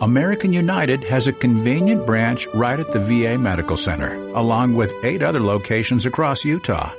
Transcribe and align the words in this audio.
American 0.00 0.50
United 0.50 1.04
has 1.04 1.26
a 1.26 1.32
convenient 1.32 2.06
branch 2.06 2.46
right 2.54 2.80
at 2.80 2.90
the 2.90 2.98
VA 2.98 3.36
Medical 3.36 3.76
Center, 3.76 4.14
along 4.28 4.74
with 4.74 4.94
eight 5.04 5.22
other 5.22 5.40
locations 5.40 6.06
across 6.06 6.42
Utah. 6.42 6.90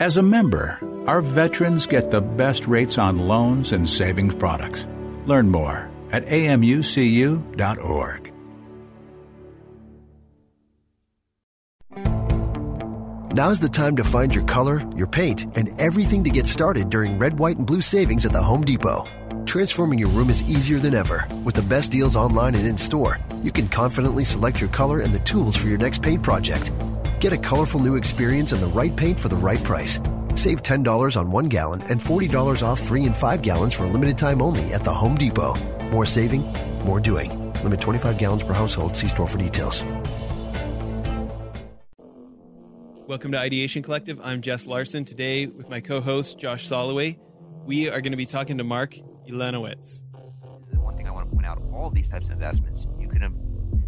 As 0.00 0.16
a 0.16 0.22
member, 0.24 0.80
our 1.06 1.22
veterans 1.22 1.86
get 1.86 2.10
the 2.10 2.20
best 2.20 2.66
rates 2.66 2.98
on 2.98 3.16
loans 3.16 3.70
and 3.70 3.88
savings 3.88 4.34
products. 4.34 4.88
Learn 5.26 5.48
more 5.48 5.88
at 6.10 6.26
amucu.org. 6.26 7.44
Now's 13.34 13.60
the 13.60 13.68
time 13.68 13.94
to 13.94 14.02
find 14.02 14.34
your 14.34 14.44
color, 14.46 14.84
your 14.96 15.06
paint, 15.06 15.44
and 15.54 15.80
everything 15.80 16.24
to 16.24 16.30
get 16.30 16.48
started 16.48 16.90
during 16.90 17.20
red, 17.20 17.38
white, 17.38 17.58
and 17.58 17.66
blue 17.66 17.82
savings 17.82 18.26
at 18.26 18.32
the 18.32 18.42
Home 18.42 18.62
Depot. 18.62 19.04
Transforming 19.48 19.98
your 19.98 20.10
room 20.10 20.28
is 20.28 20.42
easier 20.42 20.78
than 20.78 20.92
ever. 20.92 21.26
With 21.42 21.54
the 21.54 21.62
best 21.62 21.90
deals 21.90 22.16
online 22.16 22.54
and 22.54 22.66
in 22.66 22.76
store, 22.76 23.18
you 23.42 23.50
can 23.50 23.66
confidently 23.66 24.22
select 24.22 24.60
your 24.60 24.68
color 24.68 25.00
and 25.00 25.10
the 25.10 25.20
tools 25.20 25.56
for 25.56 25.68
your 25.68 25.78
next 25.78 26.02
paint 26.02 26.22
project. 26.22 26.70
Get 27.18 27.32
a 27.32 27.38
colorful 27.38 27.80
new 27.80 27.96
experience 27.96 28.52
and 28.52 28.60
the 28.60 28.66
right 28.66 28.94
paint 28.94 29.18
for 29.18 29.30
the 29.30 29.36
right 29.36 29.62
price. 29.64 30.02
Save 30.34 30.62
$10 30.62 31.16
on 31.18 31.30
one 31.30 31.46
gallon 31.46 31.80
and 31.88 31.98
$40 31.98 32.62
off 32.62 32.78
three 32.78 33.06
and 33.06 33.16
five 33.16 33.40
gallons 33.40 33.72
for 33.72 33.84
a 33.84 33.86
limited 33.86 34.18
time 34.18 34.42
only 34.42 34.74
at 34.74 34.84
the 34.84 34.92
Home 34.92 35.14
Depot. 35.14 35.54
More 35.92 36.04
saving, 36.04 36.42
more 36.84 37.00
doing. 37.00 37.50
Limit 37.62 37.80
25 37.80 38.18
gallons 38.18 38.42
per 38.42 38.52
household. 38.52 38.96
See 38.98 39.08
store 39.08 39.26
for 39.26 39.38
details. 39.38 39.82
Welcome 43.06 43.32
to 43.32 43.38
Ideation 43.38 43.82
Collective. 43.82 44.20
I'm 44.22 44.42
Jess 44.42 44.66
Larson. 44.66 45.06
Today, 45.06 45.46
with 45.46 45.70
my 45.70 45.80
co 45.80 46.02
host, 46.02 46.38
Josh 46.38 46.68
Soloway, 46.68 47.18
we 47.64 47.88
are 47.88 48.02
going 48.02 48.12
to 48.12 48.18
be 48.18 48.26
talking 48.26 48.58
to 48.58 48.64
Mark 48.64 48.98
Elenowitz. 49.28 50.04
The 50.72 50.80
one 50.80 50.96
thing 50.96 51.06
I 51.06 51.10
want 51.10 51.28
to 51.28 51.34
point 51.34 51.46
out 51.46 51.62
all 51.72 51.90
these 51.90 52.08
types 52.08 52.26
of 52.26 52.32
investments, 52.32 52.86
you 52.98 53.08
can 53.08 53.34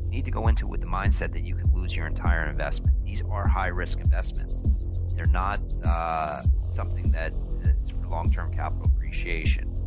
need 0.08 0.24
to 0.24 0.30
go 0.30 0.48
into 0.48 0.66
with 0.66 0.80
the 0.80 0.86
mindset 0.86 1.32
that 1.32 1.42
you 1.42 1.54
could 1.54 1.72
lose 1.72 1.94
your 1.94 2.06
entire 2.06 2.48
investment. 2.48 2.96
These 3.04 3.22
are 3.30 3.46
high 3.46 3.68
risk 3.68 4.00
investments. 4.00 4.56
They're 5.14 5.26
not 5.26 5.60
uh, 5.84 6.42
something 6.70 7.10
that 7.12 7.32
is 7.64 7.90
for 7.90 8.08
long 8.08 8.30
term 8.30 8.52
capital 8.52 8.90
appreciation. 8.94 9.79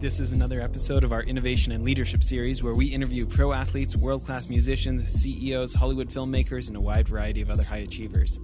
This 0.00 0.18
is 0.18 0.32
another 0.32 0.62
episode 0.62 1.04
of 1.04 1.12
our 1.12 1.22
Innovation 1.24 1.72
and 1.72 1.84
Leadership 1.84 2.24
series 2.24 2.62
where 2.62 2.72
we 2.72 2.86
interview 2.86 3.26
pro 3.26 3.52
athletes, 3.52 3.94
world 3.94 4.24
class 4.24 4.48
musicians, 4.48 5.12
CEOs, 5.12 5.74
Hollywood 5.74 6.08
filmmakers, 6.08 6.68
and 6.68 6.76
a 6.78 6.80
wide 6.80 7.06
variety 7.06 7.42
of 7.42 7.50
other 7.50 7.62
high 7.62 7.84
achievers. 7.84 8.38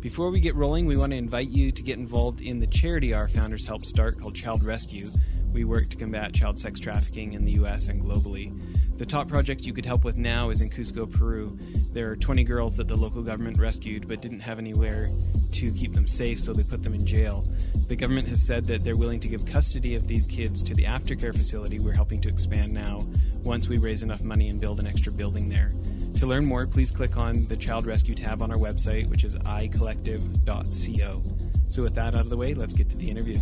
Before 0.00 0.30
we 0.30 0.40
get 0.40 0.54
rolling, 0.56 0.84
we 0.84 0.98
want 0.98 1.12
to 1.12 1.16
invite 1.16 1.48
you 1.48 1.72
to 1.72 1.82
get 1.82 1.96
involved 1.96 2.42
in 2.42 2.58
the 2.58 2.66
charity 2.66 3.14
our 3.14 3.28
founders 3.28 3.64
helped 3.64 3.86
start 3.86 4.20
called 4.20 4.34
Child 4.34 4.62
Rescue. 4.62 5.10
We 5.52 5.64
work 5.64 5.88
to 5.88 5.96
combat 5.96 6.32
child 6.32 6.58
sex 6.58 6.78
trafficking 6.78 7.32
in 7.32 7.44
the 7.44 7.52
US 7.52 7.88
and 7.88 8.02
globally. 8.02 8.52
The 9.00 9.06
top 9.06 9.28
project 9.28 9.62
you 9.62 9.72
could 9.72 9.86
help 9.86 10.04
with 10.04 10.16
now 10.16 10.50
is 10.50 10.60
in 10.60 10.68
Cusco, 10.68 11.10
Peru. 11.10 11.58
There 11.92 12.10
are 12.10 12.16
20 12.16 12.44
girls 12.44 12.76
that 12.76 12.86
the 12.86 12.96
local 12.96 13.22
government 13.22 13.58
rescued 13.58 14.06
but 14.06 14.20
didn't 14.20 14.40
have 14.40 14.58
anywhere 14.58 15.10
to 15.52 15.72
keep 15.72 15.94
them 15.94 16.06
safe, 16.06 16.38
so 16.38 16.52
they 16.52 16.62
put 16.62 16.82
them 16.82 16.92
in 16.92 17.06
jail. 17.06 17.44
The 17.88 17.96
government 17.96 18.28
has 18.28 18.42
said 18.42 18.66
that 18.66 18.84
they're 18.84 18.96
willing 18.96 19.18
to 19.20 19.28
give 19.28 19.46
custody 19.46 19.94
of 19.94 20.06
these 20.06 20.26
kids 20.26 20.62
to 20.64 20.74
the 20.74 20.84
aftercare 20.84 21.34
facility 21.34 21.78
we're 21.78 21.94
helping 21.94 22.20
to 22.20 22.28
expand 22.28 22.74
now 22.74 23.08
once 23.42 23.68
we 23.68 23.78
raise 23.78 24.02
enough 24.02 24.20
money 24.20 24.50
and 24.50 24.60
build 24.60 24.80
an 24.80 24.86
extra 24.86 25.10
building 25.12 25.48
there. 25.48 25.70
To 26.18 26.26
learn 26.26 26.44
more, 26.44 26.66
please 26.66 26.90
click 26.90 27.16
on 27.16 27.46
the 27.46 27.56
Child 27.56 27.86
Rescue 27.86 28.14
tab 28.14 28.42
on 28.42 28.50
our 28.50 28.58
website, 28.58 29.08
which 29.08 29.24
is 29.24 29.34
icollective.co. 29.34 31.22
So, 31.70 31.82
with 31.82 31.94
that 31.94 32.14
out 32.14 32.20
of 32.20 32.28
the 32.28 32.36
way, 32.36 32.52
let's 32.52 32.74
get 32.74 32.90
to 32.90 32.96
the 32.96 33.08
interview. 33.08 33.38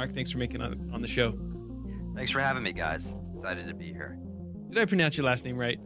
Mark, 0.00 0.14
thanks 0.14 0.30
for 0.30 0.38
making 0.38 0.62
on, 0.62 0.88
on 0.94 1.02
the 1.02 1.06
show. 1.06 1.38
Thanks 2.14 2.30
for 2.30 2.40
having 2.40 2.62
me, 2.62 2.72
guys. 2.72 3.14
Excited 3.34 3.66
to 3.66 3.74
be 3.74 3.92
here. 3.92 4.18
Did 4.70 4.78
I 4.78 4.86
pronounce 4.86 5.18
your 5.18 5.26
last 5.26 5.44
name 5.44 5.58
right? 5.58 5.78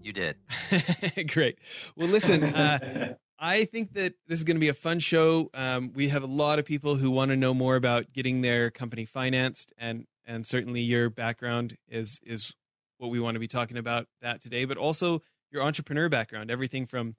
You 0.00 0.12
did. 0.12 0.36
Great. 1.32 1.58
Well, 1.96 2.06
listen, 2.06 2.44
uh, 2.44 3.14
I 3.40 3.64
think 3.64 3.94
that 3.94 4.14
this 4.28 4.38
is 4.38 4.44
going 4.44 4.54
to 4.54 4.60
be 4.60 4.68
a 4.68 4.74
fun 4.74 5.00
show. 5.00 5.50
Um, 5.52 5.90
we 5.96 6.10
have 6.10 6.22
a 6.22 6.28
lot 6.28 6.60
of 6.60 6.64
people 6.64 6.94
who 6.94 7.10
want 7.10 7.32
to 7.32 7.36
know 7.36 7.52
more 7.52 7.74
about 7.74 8.12
getting 8.12 8.40
their 8.40 8.70
company 8.70 9.04
financed, 9.04 9.72
and 9.76 10.06
and 10.24 10.46
certainly 10.46 10.82
your 10.82 11.10
background 11.10 11.76
is 11.88 12.20
is 12.22 12.52
what 12.98 13.10
we 13.10 13.18
want 13.18 13.34
to 13.34 13.40
be 13.40 13.48
talking 13.48 13.78
about 13.78 14.06
that 14.22 14.40
today. 14.40 14.64
But 14.64 14.76
also 14.76 15.22
your 15.50 15.64
entrepreneur 15.64 16.08
background, 16.08 16.52
everything 16.52 16.86
from 16.86 17.16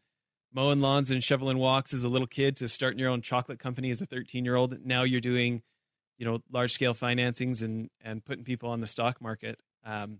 mowing 0.54 0.80
lawns 0.80 1.12
and 1.12 1.22
shoveling 1.22 1.58
walks 1.58 1.94
as 1.94 2.06
a 2.06 2.10
little 2.10 2.26
kid 2.26 2.56
to 2.56 2.70
starting 2.70 3.00
your 3.00 3.10
own 3.10 3.22
chocolate 3.22 3.60
company 3.60 3.92
as 3.92 4.00
a 4.00 4.06
13 4.06 4.46
year 4.46 4.56
old. 4.56 4.78
Now 4.86 5.04
you're 5.04 5.20
doing, 5.20 5.62
you 6.18 6.26
know, 6.26 6.40
large 6.52 6.74
scale 6.74 6.94
financings 6.94 7.62
and 7.62 7.90
and 8.04 8.24
putting 8.24 8.44
people 8.44 8.70
on 8.70 8.82
the 8.82 8.88
stock 8.88 9.22
market. 9.22 9.60
Um, 9.86 10.20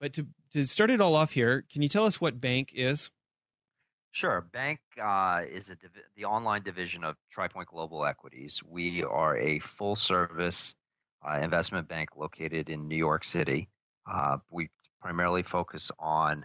but 0.00 0.12
to 0.14 0.26
to 0.52 0.66
start 0.66 0.90
it 0.90 1.00
all 1.00 1.14
off 1.14 1.32
here, 1.32 1.64
can 1.72 1.82
you 1.82 1.88
tell 1.88 2.04
us 2.04 2.20
what 2.20 2.40
Banq 2.40 2.70
is? 2.72 3.10
Sure. 4.10 4.46
Banq 4.52 4.78
uh, 5.02 5.44
is 5.50 5.66
div- 5.66 5.90
the 6.16 6.26
online 6.26 6.62
division 6.62 7.02
of 7.02 7.16
TriPoint 7.34 7.66
Global 7.66 8.04
Equities. 8.04 8.60
We 8.62 9.02
are 9.02 9.38
a 9.38 9.58
full 9.60 9.96
service 9.96 10.74
uh, 11.26 11.38
investment 11.38 11.88
bank 11.88 12.10
located 12.16 12.68
in 12.68 12.88
New 12.88 12.96
York 12.96 13.24
City. 13.24 13.68
Uh, 14.10 14.36
we 14.50 14.68
primarily 15.00 15.42
focus 15.42 15.90
on 15.98 16.44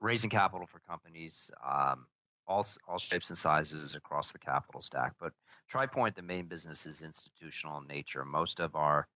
raising 0.00 0.30
capital 0.30 0.66
for 0.66 0.80
companies, 0.88 1.50
um, 1.66 2.06
all 2.46 2.64
all 2.86 2.98
shapes 2.98 3.30
and 3.30 3.38
sizes 3.38 3.96
across 3.96 4.30
the 4.30 4.38
capital 4.38 4.80
stack. 4.80 5.14
But 5.20 5.32
TriPoint, 5.72 6.14
the 6.14 6.22
main 6.22 6.46
business 6.46 6.84
is 6.84 7.02
institutional 7.02 7.78
in 7.78 7.86
nature. 7.86 8.24
Most 8.24 8.60
of 8.60 8.74
our 8.76 9.06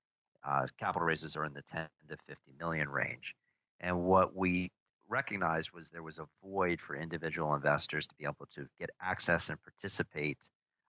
uh, 0.47 0.67
capital 0.79 1.07
raises 1.07 1.37
are 1.37 1.45
in 1.45 1.53
the 1.53 1.63
10 1.71 1.87
to 2.09 2.17
50 2.27 2.53
million 2.59 2.89
range. 2.89 3.35
And 3.81 4.05
what 4.05 4.35
we 4.35 4.71
recognized 5.09 5.71
was 5.73 5.89
there 5.89 6.03
was 6.03 6.19
a 6.19 6.27
void 6.43 6.81
for 6.81 6.97
individual 6.97 7.55
investors 7.55 8.07
to 8.07 8.15
be 8.17 8.25
able 8.25 8.49
to 8.55 8.67
get 8.79 8.91
access 9.03 9.51
and 9.51 9.59
participate 9.63 10.39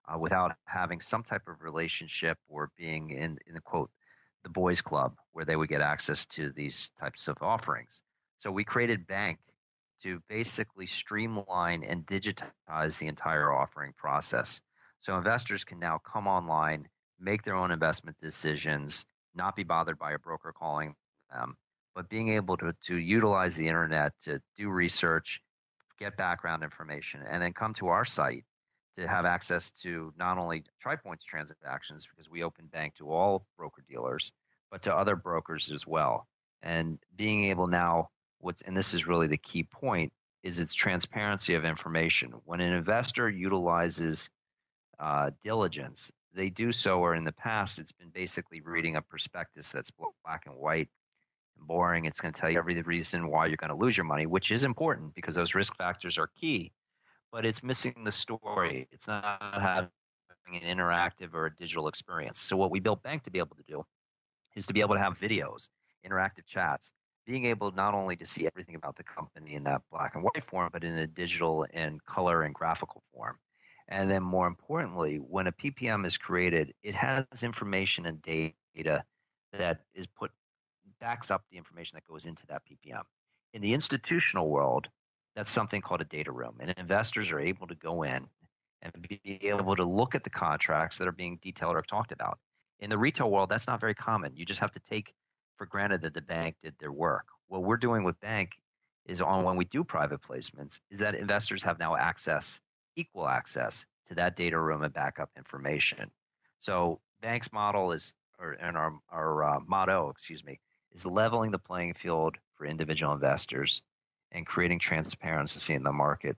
uh, 0.08 0.18
without 0.18 0.56
having 0.66 1.02
some 1.02 1.24
type 1.24 1.48
of 1.48 1.62
relationship 1.62 2.38
or 2.48 2.70
being 2.78 3.10
in, 3.10 3.38
in 3.46 3.54
the 3.54 3.62
quote, 3.62 3.92
the 4.44 4.50
boys 4.50 4.82
club 4.82 5.16
where 5.34 5.44
they 5.44 5.58
would 5.58 5.70
get 5.70 5.82
access 5.82 6.26
to 6.28 6.52
these 6.52 6.92
types 7.00 7.28
of 7.28 7.38
offerings. 7.42 8.02
So 8.40 8.52
we 8.52 8.64
created 8.64 9.06
Banq 9.06 9.38
to 10.04 10.22
basically 10.30 10.86
streamline 10.86 11.84
and 11.84 12.06
digitize 12.06 12.98
the 13.00 13.08
entire 13.08 13.52
offering 13.52 13.94
process. 13.98 14.62
So 15.00 15.18
investors 15.18 15.64
can 15.64 15.80
now 15.80 16.00
come 16.00 16.28
online, 16.28 16.88
make 17.20 17.44
their 17.44 17.56
own 17.56 17.72
investment 17.72 18.18
decisions, 18.20 19.06
not 19.36 19.56
be 19.56 19.64
bothered 19.64 19.98
by 20.00 20.14
a 20.14 20.20
broker 20.20 20.54
calling 20.58 20.96
them, 21.32 21.56
but 21.96 22.10
being 22.10 22.30
able 22.30 22.58
to, 22.58 22.74
to 22.88 22.96
utilize 22.96 23.56
the 23.56 23.68
internet 23.68 24.14
to 24.24 24.42
do 24.58 24.70
research, 24.70 25.42
get 26.00 26.18
background 26.18 26.64
information, 26.64 27.22
and 27.30 27.42
then 27.42 27.54
come 27.54 27.74
to 27.76 27.88
our 27.88 28.06
site 28.06 28.44
to 28.98 29.08
have 29.08 29.26
access 29.26 29.70
to 29.84 30.12
not 30.18 30.38
only 30.38 30.64
TriPoint's 30.84 31.24
transactions, 31.24 32.08
because 32.10 32.30
we 32.30 32.44
open 32.44 32.70
Banq 32.74 32.96
to 32.96 33.12
all 33.12 33.46
broker 33.58 33.84
dealers, 33.88 34.32
but 34.72 34.82
to 34.84 34.96
other 34.96 35.16
brokers 35.16 35.72
as 35.72 35.86
well. 35.86 36.28
And 36.64 36.98
being 37.16 37.46
able 37.46 37.68
now, 37.68 38.10
what's 38.40 38.62
and 38.62 38.76
this 38.76 38.94
is 38.94 39.08
really 39.08 39.28
the 39.28 39.38
key 39.38 39.64
point, 39.64 40.12
is 40.44 40.60
its 40.60 40.74
transparency 40.74 41.54
of 41.54 41.66
information. 41.66 42.34
When 42.46 42.62
an 42.62 42.74
investor 42.74 43.30
utilizes 43.30 44.30
uh, 45.00 45.32
diligence 45.44 46.12
they 46.38 46.50
do 46.50 46.72
so, 46.72 47.00
or 47.00 47.16
in 47.16 47.24
the 47.24 47.32
past, 47.32 47.80
it's 47.80 47.92
been 47.92 48.10
basically 48.10 48.62
reading 48.62 48.96
a 48.96 49.02
prospectus 49.02 49.72
that's 49.72 49.92
black 50.24 50.46
and 50.46 50.56
white 50.56 50.88
and 51.58 51.68
boring. 51.68 52.06
It's 52.06 52.20
going 52.20 52.34
to 52.34 52.40
tell 52.40 52.50
you 52.50 52.60
every 52.60 52.80
reason 52.84 53.28
why 53.28 53.48
you're 53.48 53.58
going 53.58 53.72
to 53.72 53.76
lose 53.76 53.98
your 53.98 54.06
money, 54.06 54.28
which 54.28 54.52
is 54.52 54.64
important 54.64 55.16
because 55.16 55.36
those 55.36 55.56
risk 55.56 55.76
factors 55.76 56.18
are 56.18 56.30
key. 56.40 56.72
But 57.32 57.46
it's 57.46 57.64
missing 57.64 58.04
the 58.06 58.12
story. 58.12 58.88
It's 58.92 59.08
not 59.08 59.40
having 59.42 59.90
an 60.54 60.78
interactive 60.78 61.34
or 61.34 61.48
a 61.48 61.56
digital 61.56 61.88
experience. 61.88 62.40
So 62.40 62.56
what 62.56 62.72
we 62.72 62.80
built 62.80 63.04
Banq 63.04 63.24
to 63.24 63.32
be 63.32 63.40
able 63.40 63.56
to 63.58 63.64
do 63.68 63.84
is 64.56 64.68
to 64.68 64.74
be 64.74 64.82
able 64.82 64.96
to 64.96 65.02
have 65.02 65.20
videos, 65.20 65.68
interactive 66.08 66.46
chats, 66.46 66.94
being 67.26 67.46
able 67.46 67.72
not 67.72 67.94
only 67.94 68.16
to 68.16 68.26
see 68.26 68.48
everything 68.48 68.76
about 68.76 68.96
the 68.96 69.04
company 69.04 69.56
in 69.56 69.64
that 69.64 69.82
black 69.92 70.16
and 70.16 70.24
white 70.24 70.46
form, 70.46 70.70
but 70.72 70.84
in 70.84 70.98
a 71.00 71.08
digital 71.08 71.66
and 71.74 72.04
color 72.06 72.44
and 72.44 72.54
graphical 72.54 73.04
form. 73.14 73.38
And 73.90 74.10
then 74.10 74.22
more 74.24 74.48
importantly, 74.48 75.18
when 75.18 75.48
a 75.48 75.52
PPM 75.52 76.06
is 76.06 76.18
created, 76.18 76.74
it 76.84 76.96
has 76.96 77.26
information 77.42 78.06
and 78.06 78.22
data 78.22 79.04
that 79.54 79.82
is 79.96 80.08
put 80.08 80.32
backs 81.00 81.32
up 81.32 81.44
the 81.52 81.58
information 81.58 81.96
that 81.96 82.12
goes 82.12 82.26
into 82.26 82.46
that 82.48 82.64
PPM. 82.66 83.04
In 83.54 83.62
the 83.62 83.74
institutional 83.74 84.50
world, 84.50 84.88
that's 85.36 85.52
something 85.52 85.82
called 85.82 86.02
a 86.02 86.06
data 86.06 86.32
room, 86.32 86.58
and 86.60 86.74
investors 86.78 87.32
are 87.32 87.40
able 87.40 87.68
to 87.68 87.76
go 87.76 88.04
in 88.04 88.28
and 88.82 89.08
be 89.08 89.22
able 89.48 89.76
to 89.76 89.84
look 89.84 90.16
at 90.16 90.24
the 90.24 90.30
contracts 90.30 90.98
that 90.98 91.08
are 91.08 91.14
being 91.14 91.40
detailed 91.42 91.76
or 91.76 91.82
talked 91.82 92.12
about. 92.12 92.40
In 92.80 92.90
the 92.90 92.98
retail 92.98 93.32
world, 93.32 93.50
that's 93.50 93.68
not 93.68 93.80
very 93.80 93.96
common. 93.96 94.36
You 94.36 94.46
just 94.46 94.60
have 94.60 94.74
to 94.74 94.82
take 94.90 95.14
for 95.58 95.66
granted 95.66 96.02
that 96.02 96.14
the 96.14 96.22
bank 96.22 96.56
did 96.62 96.76
their 96.80 96.92
work. 96.92 97.26
What 97.48 97.64
we're 97.64 97.78
doing 97.78 98.04
with 98.04 98.20
Banq 98.20 98.50
is 99.06 99.22
on 99.22 99.44
when 99.44 99.56
we 99.56 99.66
do 99.66 99.84
private 99.84 100.22
placements 100.22 100.80
is 100.92 101.00
that 101.00 101.16
investors 101.16 101.64
have 101.64 101.80
now 101.80 101.96
access 101.96 102.60
equal 102.98 103.28
access 103.28 103.86
to 104.10 104.16
that 104.16 104.36
data 104.36 104.60
room 104.60 104.84
and 104.84 104.94
backup 104.94 105.30
information. 105.38 106.12
So 106.60 107.00
Banq's 107.24 107.54
model 107.54 107.92
is, 107.94 108.14
or 108.40 108.54
and 108.54 108.76
our 108.76 108.94
our 109.10 109.44
uh, 109.44 109.60
motto, 109.66 110.10
excuse 110.10 110.44
me, 110.44 110.60
is 110.94 111.06
leveling 111.06 111.52
the 111.52 111.60
playing 111.60 111.94
field 111.94 112.36
for 112.56 112.66
individual 112.66 113.14
investors 113.14 113.82
and 114.32 114.46
creating 114.46 114.80
transparency 114.80 115.74
in 115.74 115.84
the 115.84 115.92
market 115.94 116.36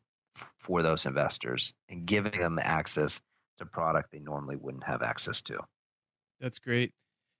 for 0.59 0.83
those 0.83 1.05
investors 1.05 1.73
and 1.89 2.05
giving 2.05 2.39
them 2.39 2.59
access 2.61 3.19
to 3.57 3.65
product 3.65 4.11
they 4.11 4.19
normally 4.19 4.55
wouldn't 4.55 4.83
have 4.83 5.01
access 5.01 5.41
to. 5.41 5.59
That's 6.39 6.59
great. 6.59 6.93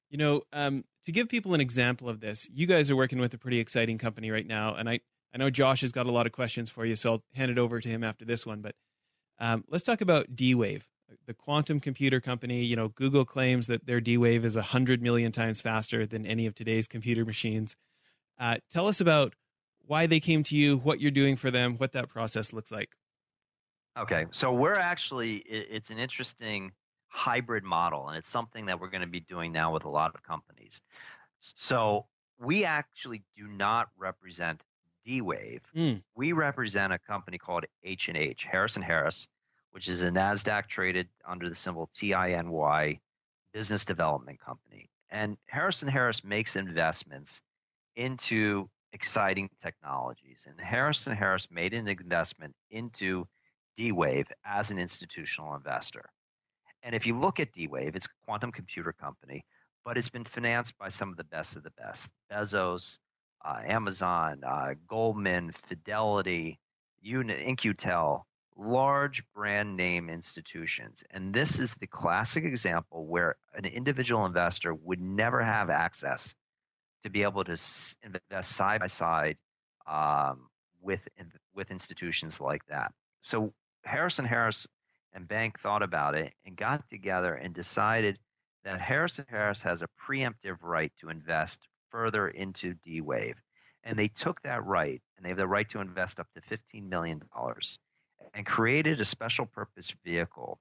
You 0.10 0.18
know, 0.18 0.42
um, 0.52 0.86
to 1.06 1.12
give 1.12 1.30
people 1.30 1.54
an 1.54 1.62
example 1.62 2.10
of 2.10 2.20
this, 2.20 2.48
you 2.52 2.66
guys 2.66 2.90
are 2.90 2.96
working 2.96 3.20
with 3.20 3.34
a 3.34 3.38
pretty 3.38 3.60
exciting 3.60 3.98
company 3.98 4.32
right 4.32 4.48
now, 4.48 4.76
and 4.76 4.90
I 4.90 5.02
I 5.34 5.38
know 5.38 5.50
Josh 5.50 5.82
has 5.82 5.92
got 5.92 6.08
a 6.08 6.12
lot 6.12 6.26
of 6.26 6.32
questions 6.32 6.70
for 6.70 6.86
you, 6.86 6.96
so 6.96 7.12
I'll 7.12 7.24
hand 7.36 7.52
it 7.52 7.60
over 7.60 7.80
to 7.80 7.88
him 7.88 8.04
after 8.04 8.26
this 8.26 8.46
one. 8.46 8.62
But 8.62 8.76
um, 9.40 9.64
let's 9.70 9.84
talk 9.84 10.02
about 10.02 10.36
D 10.36 10.56
Wave, 10.56 10.88
the 11.26 11.34
quantum 11.34 11.80
computer 11.80 12.20
company. 12.20 12.64
You 12.64 12.76
know, 12.76 12.90
Google 12.90 13.26
claims 13.26 13.68
that 13.68 13.86
their 13.86 14.02
D 14.02 14.18
Wave 14.18 14.46
is 14.46 14.56
hundred 14.56 15.02
million 15.02 15.32
times 15.32 15.62
faster 15.62 16.06
than 16.06 16.26
any 16.26 16.46
of 16.46 16.56
today's 16.56 16.88
computer 16.88 17.26
machines. 17.26 17.76
Uh, 18.40 18.58
tell 18.70 18.88
us 18.88 19.02
about 19.02 19.34
why 19.86 20.06
they 20.06 20.20
came 20.20 20.44
to 20.44 20.56
you, 20.56 20.78
what 20.78 21.02
you're 21.02 21.12
doing 21.12 21.36
for 21.36 21.52
them, 21.52 21.76
what 21.76 21.94
that 21.94 22.10
process 22.10 22.54
looks 22.54 22.72
like. 22.72 22.92
Okay, 23.98 24.26
so 24.32 24.54
we're 24.54 24.76
actually 24.76 25.38
it's 25.38 25.90
an 25.90 26.00
interesting 26.00 26.72
hybrid 27.08 27.64
model, 27.64 28.08
and 28.08 28.18
it's 28.18 28.30
something 28.30 28.66
that 28.68 28.80
we're 28.80 28.90
going 28.90 29.02
to 29.02 29.08
be 29.08 29.20
doing 29.20 29.52
now 29.52 29.74
with 29.74 29.84
a 29.84 29.90
lot 29.90 30.14
of 30.14 30.24
companies. 30.24 30.82
So 31.42 32.06
we 32.40 32.66
actually 32.66 33.24
do 33.36 33.48
not 33.48 33.90
represent 33.98 34.62
D-Wave. 35.06 35.62
Mm. 35.76 36.02
We 36.16 36.34
represent 36.34 36.94
a 36.94 37.00
company 37.00 37.38
called 37.38 37.66
H&H, 37.84 38.44
Harris 38.44 38.76
& 38.76 38.82
Harris, 38.82 39.28
which 39.72 39.88
is 39.88 40.02
a 40.02 40.10
NASDAQ 40.10 40.68
traded 40.68 41.08
under 41.28 41.50
the 41.50 41.56
symbol 41.56 41.90
TINY 41.96 43.00
business 43.54 43.86
development 43.86 44.40
company. 44.40 44.90
And 45.10 45.38
Harris 45.48 45.82
& 45.82 45.88
Harris 45.88 46.24
makes 46.24 46.56
investments 46.56 47.42
into 47.96 48.70
exciting 48.94 49.50
technologies. 49.62 50.46
And 50.48 50.60
Harris 50.60 51.06
& 51.06 51.06
Harris 51.06 51.48
made 51.52 51.74
an 51.74 51.88
investment 51.88 52.54
into 52.72 53.26
D-Wave 53.78 54.28
as 54.46 54.72
an 54.72 54.78
institutional 54.78 55.56
investor. 55.56 56.06
And 56.84 56.96
if 56.96 57.06
you 57.06 57.18
look 57.18 57.40
at 57.40 57.52
D-Wave, 57.54 57.96
it's 57.96 58.06
a 58.06 58.26
quantum 58.26 58.52
computer 58.52 58.94
company, 58.94 59.44
but 59.84 59.98
it's 59.98 60.10
been 60.10 60.26
financed 60.26 60.78
by 60.78 60.90
some 60.90 61.10
of 61.10 61.18
the 61.18 61.24
best 61.26 61.56
of 61.56 61.64
the 61.64 61.72
best. 61.72 62.08
Bezos, 62.32 62.98
uh, 63.44 63.60
Amazon, 63.66 64.42
uh, 64.46 64.74
Goldman, 64.88 65.52
Fidelity, 65.52 66.60
In-Q-Tel, 67.04 68.26
large 68.58 69.24
brand 69.34 69.78
name 69.78 70.10
institutions. 70.10 71.04
And 71.12 71.34
this 71.34 71.60
is 71.60 71.74
the 71.76 71.88
classic 71.88 72.44
example 72.44 73.06
where 73.06 73.36
an 73.54 73.66
individual 73.66 74.26
investor 74.26 74.74
would 74.74 75.00
never 75.00 75.42
have 75.42 75.70
access 75.70 76.36
to 77.04 77.10
be 77.10 77.24
able 77.24 77.46
to 77.46 77.58
invest 78.04 78.52
side 78.52 78.82
by 78.82 78.88
side 78.88 79.38
um, 79.88 80.50
with 80.82 81.08
with 81.56 81.72
institutions 81.72 82.42
like 82.42 82.66
that. 82.68 82.92
So 83.22 83.54
Harris 83.86 84.18
& 84.18 84.18
Harris 84.18 84.68
and 85.14 85.28
Banq 85.28 85.58
thought 85.60 85.82
about 85.82 86.16
it 86.16 86.34
and 86.46 86.56
got 86.56 86.90
together 86.90 87.34
and 87.34 87.54
decided 87.54 88.20
that 88.66 88.82
Harris 88.82 89.20
& 89.26 89.30
Harris 89.30 89.62
has 89.62 89.82
a 89.82 89.88
preemptive 90.06 90.58
right 90.62 90.92
to 91.00 91.10
invest 91.10 91.68
further 91.92 92.28
into 92.28 92.74
D 92.74 93.02
Wave. 93.02 93.36
And 93.84 93.98
they 93.98 94.10
took 94.10 94.42
that 94.42 94.66
right, 94.66 95.02
and 95.16 95.26
they 95.26 95.30
have 95.30 95.38
the 95.38 95.48
right 95.48 95.70
to 95.70 95.80
invest 95.80 96.20
up 96.20 96.28
to 96.34 96.42
$15 96.42 96.90
million, 96.90 97.22
and 98.34 98.46
created 98.46 99.00
a 99.00 99.06
special 99.06 99.46
purpose 99.46 99.94
vehicle 100.04 100.60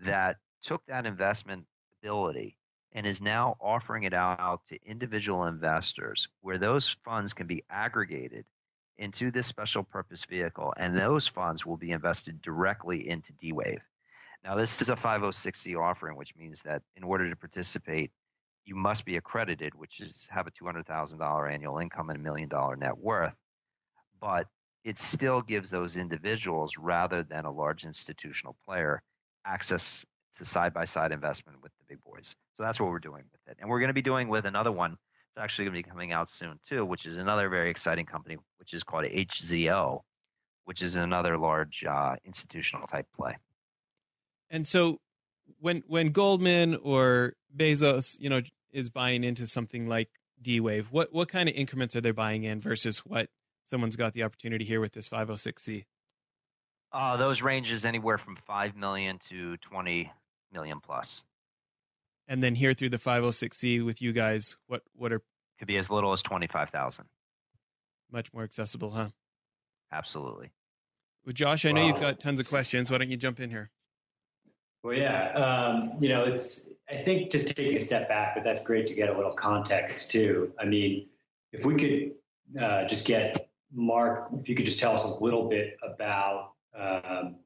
that 0.00 0.36
took 0.62 0.84
that 0.86 1.06
investment 1.06 1.64
ability 2.00 2.56
and 2.92 3.06
is 3.06 3.22
now 3.22 3.56
offering 3.60 4.02
it 4.02 4.12
out 4.12 4.60
to 4.68 4.78
individual 4.84 5.46
investors 5.46 6.28
where 6.42 6.58
those 6.58 6.94
funds 7.04 7.32
can 7.32 7.46
be 7.46 7.64
aggregated 7.70 8.44
into 8.98 9.30
this 9.30 9.46
special 9.46 9.82
purpose 9.82 10.24
vehicle, 10.26 10.74
and 10.76 10.96
those 10.96 11.26
funds 11.26 11.64
will 11.64 11.78
be 11.78 11.90
invested 11.90 12.42
directly 12.42 13.08
into 13.08 13.32
D 13.32 13.52
Wave. 13.52 13.80
Now, 14.44 14.54
this 14.54 14.82
is 14.82 14.90
a 14.90 14.96
506c 14.96 15.80
offering, 15.80 16.16
which 16.16 16.36
means 16.36 16.62
that 16.62 16.82
in 16.96 17.02
order 17.02 17.30
to 17.30 17.36
participate, 17.36 18.10
you 18.64 18.74
must 18.74 19.04
be 19.04 19.16
accredited, 19.16 19.74
which 19.74 20.00
is 20.00 20.26
have 20.30 20.46
a 20.46 20.50
$200,000 20.50 21.52
annual 21.52 21.78
income 21.78 22.10
and 22.10 22.18
a 22.18 22.22
million 22.22 22.48
dollar 22.48 22.76
net 22.76 22.96
worth. 22.96 23.34
But 24.20 24.46
it 24.84 24.98
still 24.98 25.42
gives 25.42 25.70
those 25.70 25.96
individuals, 25.96 26.76
rather 26.78 27.22
than 27.22 27.44
a 27.44 27.50
large 27.50 27.84
institutional 27.84 28.56
player, 28.64 29.02
access 29.44 30.04
to 30.36 30.44
side 30.44 30.72
by 30.72 30.84
side 30.84 31.12
investment 31.12 31.62
with 31.62 31.72
the 31.78 31.84
big 31.88 32.02
boys. 32.04 32.34
So 32.56 32.62
that's 32.62 32.80
what 32.80 32.90
we're 32.90 32.98
doing 32.98 33.24
with 33.30 33.40
it. 33.48 33.58
And 33.60 33.68
we're 33.68 33.80
going 33.80 33.88
to 33.88 33.94
be 33.94 34.02
doing 34.02 34.28
with 34.28 34.44
another 34.44 34.72
one. 34.72 34.92
It's 34.92 35.42
actually 35.42 35.66
going 35.66 35.76
to 35.76 35.82
be 35.82 35.90
coming 35.90 36.12
out 36.12 36.28
soon 36.28 36.58
too, 36.68 36.84
which 36.84 37.06
is 37.06 37.16
another 37.16 37.48
very 37.48 37.70
exciting 37.70 38.06
company, 38.06 38.36
which 38.58 38.74
is 38.74 38.82
called 38.82 39.04
HZO, 39.04 40.00
which 40.64 40.82
is 40.82 40.96
another 40.96 41.38
large 41.38 41.84
uh, 41.84 42.16
institutional 42.24 42.86
type 42.86 43.06
play. 43.16 43.36
And 44.50 44.66
so 44.66 45.00
when 45.60 45.82
when 45.86 46.10
Goldman 46.10 46.76
or 46.82 47.34
Bezos, 47.56 48.16
you 48.18 48.28
know, 48.28 48.40
is 48.72 48.90
buying 48.90 49.24
into 49.24 49.46
something 49.46 49.86
like 49.86 50.08
D 50.40 50.60
Wave, 50.60 50.88
what 50.90 51.12
what 51.12 51.28
kind 51.28 51.48
of 51.48 51.54
increments 51.54 51.94
are 51.96 52.00
they 52.00 52.10
buying 52.10 52.44
in 52.44 52.60
versus 52.60 52.98
what 53.00 53.28
someone's 53.66 53.96
got 53.96 54.12
the 54.12 54.22
opportunity 54.22 54.64
here 54.64 54.80
with 54.80 54.92
this 54.92 55.08
506c? 55.08 55.84
Uh, 56.92 57.16
those 57.16 57.40
ranges 57.40 57.84
anywhere 57.84 58.18
from 58.18 58.36
five 58.36 58.76
million 58.76 59.18
to 59.30 59.56
twenty 59.58 60.12
million 60.52 60.80
plus. 60.80 61.22
And 62.28 62.42
then 62.42 62.54
here 62.54 62.72
through 62.72 62.90
the 62.90 62.98
506c 62.98 63.84
with 63.84 64.00
you 64.00 64.12
guys, 64.12 64.56
what 64.66 64.82
what 64.94 65.12
are 65.12 65.22
could 65.58 65.68
be 65.68 65.76
as 65.76 65.90
little 65.90 66.12
as 66.12 66.22
twenty 66.22 66.46
five 66.46 66.70
thousand. 66.70 67.06
Much 68.10 68.32
more 68.34 68.42
accessible, 68.42 68.90
huh? 68.90 69.08
Absolutely. 69.90 70.52
Well, 71.24 71.32
Josh, 71.32 71.64
I 71.64 71.72
know 71.72 71.86
you've 71.86 72.00
got 72.00 72.18
tons 72.18 72.40
of 72.40 72.48
questions. 72.48 72.90
Why 72.90 72.98
don't 72.98 73.10
you 73.10 73.16
jump 73.16 73.38
in 73.40 73.48
here? 73.50 73.70
Well, 74.82 74.96
yeah, 74.96 75.28
um, 75.34 75.92
you 76.00 76.08
know, 76.08 76.24
it's, 76.24 76.72
I 76.90 77.02
think 77.04 77.30
just 77.30 77.54
taking 77.54 77.76
a 77.76 77.80
step 77.80 78.08
back, 78.08 78.34
but 78.34 78.42
that's 78.42 78.64
great 78.64 78.88
to 78.88 78.94
get 78.94 79.08
a 79.08 79.16
little 79.16 79.32
context 79.32 80.10
too. 80.10 80.52
I 80.58 80.64
mean, 80.64 81.06
if 81.52 81.64
we 81.64 81.76
could 81.76 82.60
uh, 82.60 82.86
just 82.88 83.06
get 83.06 83.48
Mark, 83.72 84.28
if 84.40 84.48
you 84.48 84.56
could 84.56 84.64
just 84.64 84.80
tell 84.80 84.92
us 84.92 85.04
a 85.04 85.22
little 85.22 85.48
bit 85.48 85.76
about, 85.84 86.54
um, 86.76 87.36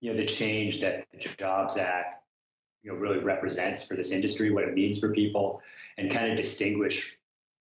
you 0.00 0.12
know, 0.12 0.16
the 0.16 0.24
change 0.24 0.80
that 0.80 1.04
the 1.12 1.18
Jobs 1.36 1.76
Act, 1.76 2.22
you 2.84 2.92
know, 2.92 2.98
really 2.98 3.18
represents 3.18 3.82
for 3.82 3.96
this 3.96 4.12
industry, 4.12 4.52
what 4.52 4.62
it 4.62 4.72
means 4.72 5.00
for 5.00 5.12
people, 5.12 5.60
and 5.98 6.12
kind 6.12 6.30
of 6.30 6.36
distinguish 6.36 7.16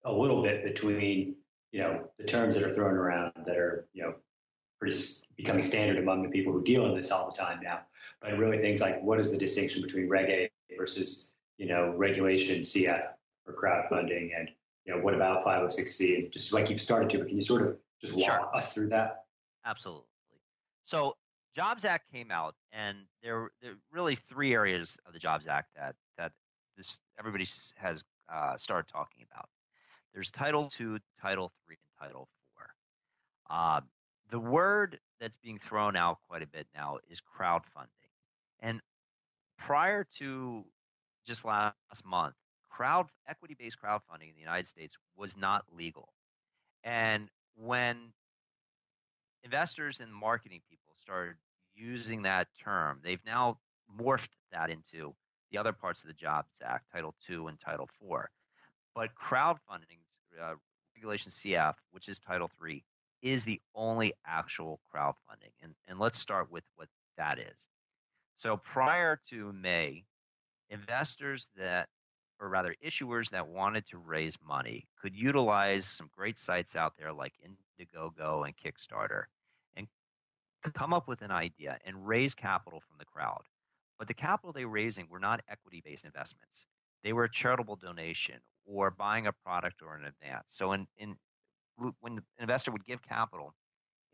a 0.05 0.13
little 0.13 0.43
bit 0.43 0.63
between, 0.63 1.35
you 1.71 1.79
know, 1.79 2.07
the 2.19 2.23
terms 2.23 2.53
that 2.53 2.63
are 2.63 2.73
thrown 2.73 2.95
around 2.95 3.33
that 3.47 3.57
are, 3.57 3.87
you 3.93 4.03
know, 4.03 4.13
pretty 4.79 4.95
becoming 5.35 5.63
standard 5.63 5.97
among 5.97 6.21
the 6.21 6.29
people 6.29 6.53
who 6.53 6.63
deal 6.63 6.85
in 6.85 6.95
this 6.95 7.09
all 7.09 7.31
the 7.31 7.35
time 7.35 7.59
now 7.63 7.79
but 8.21 8.37
really 8.37 8.57
things 8.59 8.81
like 8.81 9.01
what 9.01 9.19
is 9.19 9.31
the 9.31 9.37
distinction 9.37 9.81
between 9.81 10.09
Reg 10.09 10.29
A 10.29 10.49
versus 10.77 11.33
you 11.57 11.67
know 11.67 11.93
regulation 11.95 12.59
CF 12.59 13.03
for 13.45 13.53
crowdfunding, 13.53 14.31
and 14.37 14.49
you 14.85 14.93
know 14.93 15.01
what 15.01 15.13
about 15.13 15.43
506c, 15.43 16.23
and 16.23 16.31
just 16.31 16.53
like 16.53 16.69
you've 16.69 16.81
started 16.81 17.09
to, 17.11 17.19
but 17.19 17.27
can 17.27 17.37
you 17.37 17.43
sort 17.43 17.67
of 17.67 17.77
just 18.01 18.13
walk 18.13 18.25
sure. 18.25 18.55
us 18.55 18.73
through 18.73 18.89
that? 18.89 19.25
Absolutely. 19.65 20.03
So 20.85 21.15
Jobs 21.55 21.85
Act 21.85 22.11
came 22.11 22.31
out, 22.31 22.55
and 22.71 22.99
there, 23.23 23.49
there 23.61 23.71
are 23.71 23.79
really 23.91 24.15
three 24.15 24.53
areas 24.53 24.97
of 25.05 25.13
the 25.13 25.19
Jobs 25.19 25.47
Act 25.47 25.69
that 25.75 25.95
that 26.17 26.31
this 26.77 26.99
everybody 27.19 27.47
has 27.75 28.03
uh, 28.31 28.55
started 28.57 28.87
talking 28.91 29.25
about. 29.31 29.49
There's 30.13 30.31
Title 30.31 30.69
Two, 30.69 30.99
Title 31.19 31.51
Three, 31.65 31.77
and 31.81 32.07
Title 32.07 32.29
Four. 32.55 32.67
Uh, 33.49 33.81
the 34.29 34.39
word 34.39 34.99
that's 35.19 35.37
being 35.37 35.59
thrown 35.59 35.95
out 35.95 36.19
quite 36.29 36.43
a 36.43 36.47
bit 36.47 36.67
now 36.75 36.99
is 37.09 37.21
crowdfunding. 37.21 38.06
And 38.59 38.81
prior 39.57 40.05
to 40.19 40.65
just 41.25 41.45
last 41.45 41.73
month, 42.05 42.35
crowd 42.69 43.07
equity-based 43.27 43.77
crowdfunding 43.83 44.29
in 44.29 44.35
the 44.35 44.41
United 44.41 44.67
States 44.67 44.95
was 45.15 45.35
not 45.35 45.65
legal. 45.75 46.09
And 46.83 47.29
when 47.55 48.13
investors 49.43 49.99
and 49.99 50.13
marketing 50.13 50.61
people 50.69 50.93
started 51.01 51.35
using 51.75 52.21
that 52.23 52.47
term, 52.63 52.99
they've 53.03 53.23
now 53.25 53.57
morphed 53.99 54.29
that 54.51 54.69
into 54.69 55.13
the 55.51 55.57
other 55.57 55.73
parts 55.73 56.01
of 56.01 56.07
the 56.07 56.13
Jobs 56.13 56.49
Act, 56.63 56.85
Title 56.91 57.15
II 57.29 57.47
and 57.47 57.59
Title 57.59 57.89
IV. 58.01 58.25
But 58.93 59.09
crowdfunding, 59.15 59.99
uh, 60.41 60.55
Regulation 60.95 61.31
CF, 61.31 61.75
which 61.91 62.09
is 62.09 62.19
Title 62.19 62.49
III, 62.63 62.83
is 63.21 63.43
the 63.43 63.61
only 63.75 64.13
actual 64.25 64.79
crowdfunding. 64.93 65.53
And, 65.61 65.73
and 65.87 65.99
let's 65.99 66.19
start 66.19 66.51
with 66.51 66.63
what 66.75 66.87
that 67.17 67.39
is. 67.39 67.67
So 68.37 68.57
prior 68.57 69.19
to 69.31 69.51
May, 69.51 70.05
investors 70.69 71.49
that, 71.57 71.89
or 72.39 72.49
rather 72.49 72.75
issuers 72.85 73.29
that 73.31 73.47
wanted 73.47 73.87
to 73.87 73.97
raise 73.97 74.37
money 74.47 74.87
could 75.01 75.15
utilize 75.15 75.87
some 75.87 76.09
great 76.15 76.37
sites 76.37 76.75
out 76.75 76.93
there 76.97 77.11
like 77.11 77.33
Indiegogo 77.43 78.45
and 78.45 78.53
Kickstarter 78.55 79.23
and 79.75 79.87
come 80.73 80.93
up 80.93 81.07
with 81.07 81.23
an 81.23 81.31
idea 81.31 81.79
and 81.83 82.07
raise 82.07 82.35
capital 82.35 82.79
from 82.79 82.97
the 82.99 83.05
crowd. 83.05 83.41
But 83.97 84.07
the 84.07 84.13
capital 84.13 84.53
they 84.53 84.65
were 84.65 84.71
raising 84.71 85.07
were 85.09 85.19
not 85.19 85.41
equity 85.49 85.81
based 85.83 86.05
investments. 86.05 86.67
They 87.03 87.13
were 87.13 87.23
a 87.23 87.31
charitable 87.31 87.77
donation 87.77 88.35
or 88.65 88.91
buying 88.91 89.25
a 89.25 89.33
product 89.33 89.81
or 89.81 89.95
an 89.95 90.05
advance. 90.05 90.45
So 90.49 90.73
in, 90.73 90.87
in 90.97 91.15
when 92.01 92.17
an 92.17 92.23
investor 92.39 92.71
would 92.71 92.85
give 92.85 93.01
capital, 93.01 93.53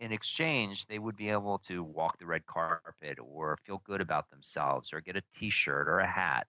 in 0.04 0.12
exchange, 0.12 0.86
they 0.88 1.00
would 1.00 1.16
be 1.16 1.30
able 1.30 1.60
to 1.60 1.82
walk 1.82 2.20
the 2.20 2.26
red 2.26 2.46
carpet 2.46 3.18
or 3.22 3.58
feel 3.66 3.82
good 3.86 4.02
about 4.02 4.30
themselves 4.30 4.92
or 4.92 5.00
get 5.00 5.16
a 5.16 5.24
t 5.34 5.50
shirt 5.50 5.88
or 5.88 6.00
a 6.00 6.06
hat 6.08 6.46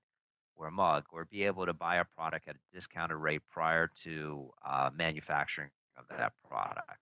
or 0.57 0.67
a 0.67 0.73
mug 0.73 1.05
or 1.13 1.25
be 1.27 1.45
able 1.45 1.65
to 1.65 1.73
buy 1.73 1.97
a 1.97 2.05
product 2.05 2.49
at 2.49 2.57
a 2.57 2.75
discounted 2.75 3.17
rate 3.17 3.43
prior 3.53 3.89
to 4.03 4.51
uh, 4.69 4.91
manufacturing 4.97 5.71
of 5.97 6.05
that 6.09 6.33
product. 6.51 6.99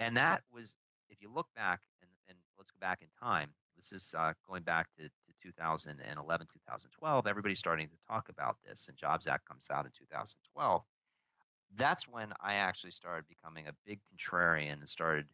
And 0.00 0.16
that 0.16 0.42
was, 0.52 0.70
if 1.08 1.22
you 1.22 1.30
look 1.32 1.46
back, 1.54 1.80
and, 2.00 2.10
and 2.28 2.36
let's 2.58 2.72
go 2.72 2.78
back 2.80 2.98
in 3.00 3.08
time, 3.24 3.50
this 3.76 3.92
is 3.92 4.12
uh, 4.18 4.32
going 4.48 4.64
back 4.64 4.88
to, 4.98 5.04
to 5.04 5.32
2011, 5.40 6.46
2012, 6.52 7.26
everybody's 7.28 7.60
starting 7.60 7.86
to 7.86 7.96
talk 8.08 8.28
about 8.28 8.56
this, 8.66 8.88
and 8.88 8.96
Jobs 8.96 9.28
Act 9.28 9.46
comes 9.46 9.68
out 9.70 9.84
in 9.84 9.92
2012 9.96 10.82
that's 11.76 12.06
when 12.08 12.32
I 12.40 12.54
actually 12.54 12.92
started 12.92 13.24
becoming 13.28 13.66
a 13.66 13.72
big 13.86 14.00
contrarian 14.10 14.74
and 14.74 14.88
started 14.88 15.26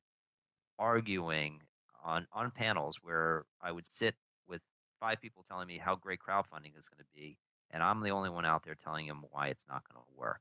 arguing 0.78 1.60
on 2.04 2.26
on 2.32 2.50
panels 2.50 2.96
where 3.02 3.44
I 3.60 3.72
would 3.72 3.86
sit 3.92 4.14
with 4.46 4.60
five 5.00 5.20
people 5.20 5.44
telling 5.48 5.66
me 5.66 5.78
how 5.78 5.96
great 5.96 6.20
crowdfunding 6.20 6.78
is 6.78 6.88
going 6.88 6.98
to 6.98 7.14
be, 7.14 7.36
and 7.70 7.82
I'm 7.82 8.00
the 8.02 8.10
only 8.10 8.30
one 8.30 8.44
out 8.46 8.64
there 8.64 8.76
telling 8.82 9.06
them 9.06 9.24
why 9.30 9.48
it's 9.48 9.64
not 9.68 9.82
going 9.88 10.00
to 10.00 10.18
work. 10.18 10.40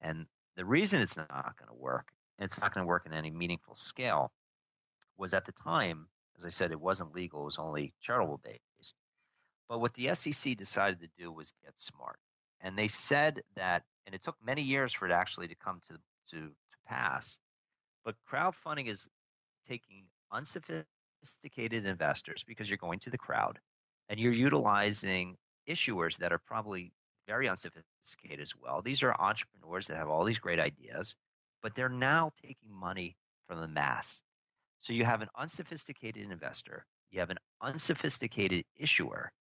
And 0.00 0.26
the 0.56 0.64
reason 0.64 1.00
it's 1.00 1.16
not 1.16 1.28
going 1.28 1.68
to 1.68 1.74
work, 1.74 2.08
and 2.38 2.46
it's 2.46 2.60
not 2.60 2.72
going 2.74 2.84
to 2.84 2.88
work 2.88 3.06
in 3.06 3.12
any 3.12 3.30
meaningful 3.30 3.74
scale, 3.74 4.30
was 5.16 5.34
at 5.34 5.46
the 5.46 5.52
time, 5.52 6.06
as 6.38 6.44
I 6.44 6.50
said, 6.50 6.70
it 6.70 6.80
wasn't 6.80 7.14
legal; 7.14 7.42
it 7.42 7.46
was 7.46 7.58
only 7.58 7.92
charitable 8.00 8.40
based. 8.44 8.94
But 9.68 9.80
what 9.80 9.94
the 9.94 10.14
SEC 10.14 10.56
decided 10.56 11.00
to 11.00 11.08
do 11.18 11.32
was 11.32 11.52
get 11.64 11.74
smart, 11.78 12.18
and 12.60 12.78
they 12.78 12.88
said 12.88 13.42
that 13.56 13.82
and 14.06 14.14
it 14.14 14.22
took 14.22 14.36
many 14.44 14.62
years 14.62 14.92
for 14.92 15.06
it 15.06 15.12
actually 15.12 15.48
to 15.48 15.54
come 15.54 15.80
to 15.88 15.94
to, 16.30 16.36
to 16.46 16.78
pass. 16.86 17.38
But 18.04 18.16
crowdfunding 18.30 18.88
is 18.88 19.08
taking 19.68 20.04
unsophisticated 20.32 21.86
investors 21.86 22.44
because 22.46 22.68
you're 22.68 22.78
going 22.78 22.98
to 23.00 23.10
the 23.10 23.18
crowd 23.18 23.58
and 24.08 24.20
you're 24.20 24.32
utilizing 24.32 25.36
issuers 25.68 26.16
that 26.18 26.32
are 26.32 26.38
probably 26.38 26.92
very 27.26 27.48
unsophisticated 27.48 28.40
as 28.40 28.52
well. 28.60 28.82
These 28.82 29.02
are 29.02 29.14
entrepreneurs 29.14 29.86
that 29.86 29.96
have 29.96 30.08
all 30.08 30.24
these 30.24 30.38
great 30.38 30.60
ideas, 30.60 31.14
but 31.62 31.74
they're 31.74 31.88
now 31.88 32.32
taking 32.42 32.70
money 32.70 33.16
from 33.48 33.60
the 33.60 33.68
mass. 33.68 34.20
So 34.80 34.92
you 34.92 35.04
have 35.04 35.22
an 35.22 35.28
unsophisticated 35.38 36.30
investor, 36.30 36.84
you 37.10 37.20
have 37.20 37.30
an 37.30 37.38
unsophisticated 37.62 38.64
issuer, 38.76 39.32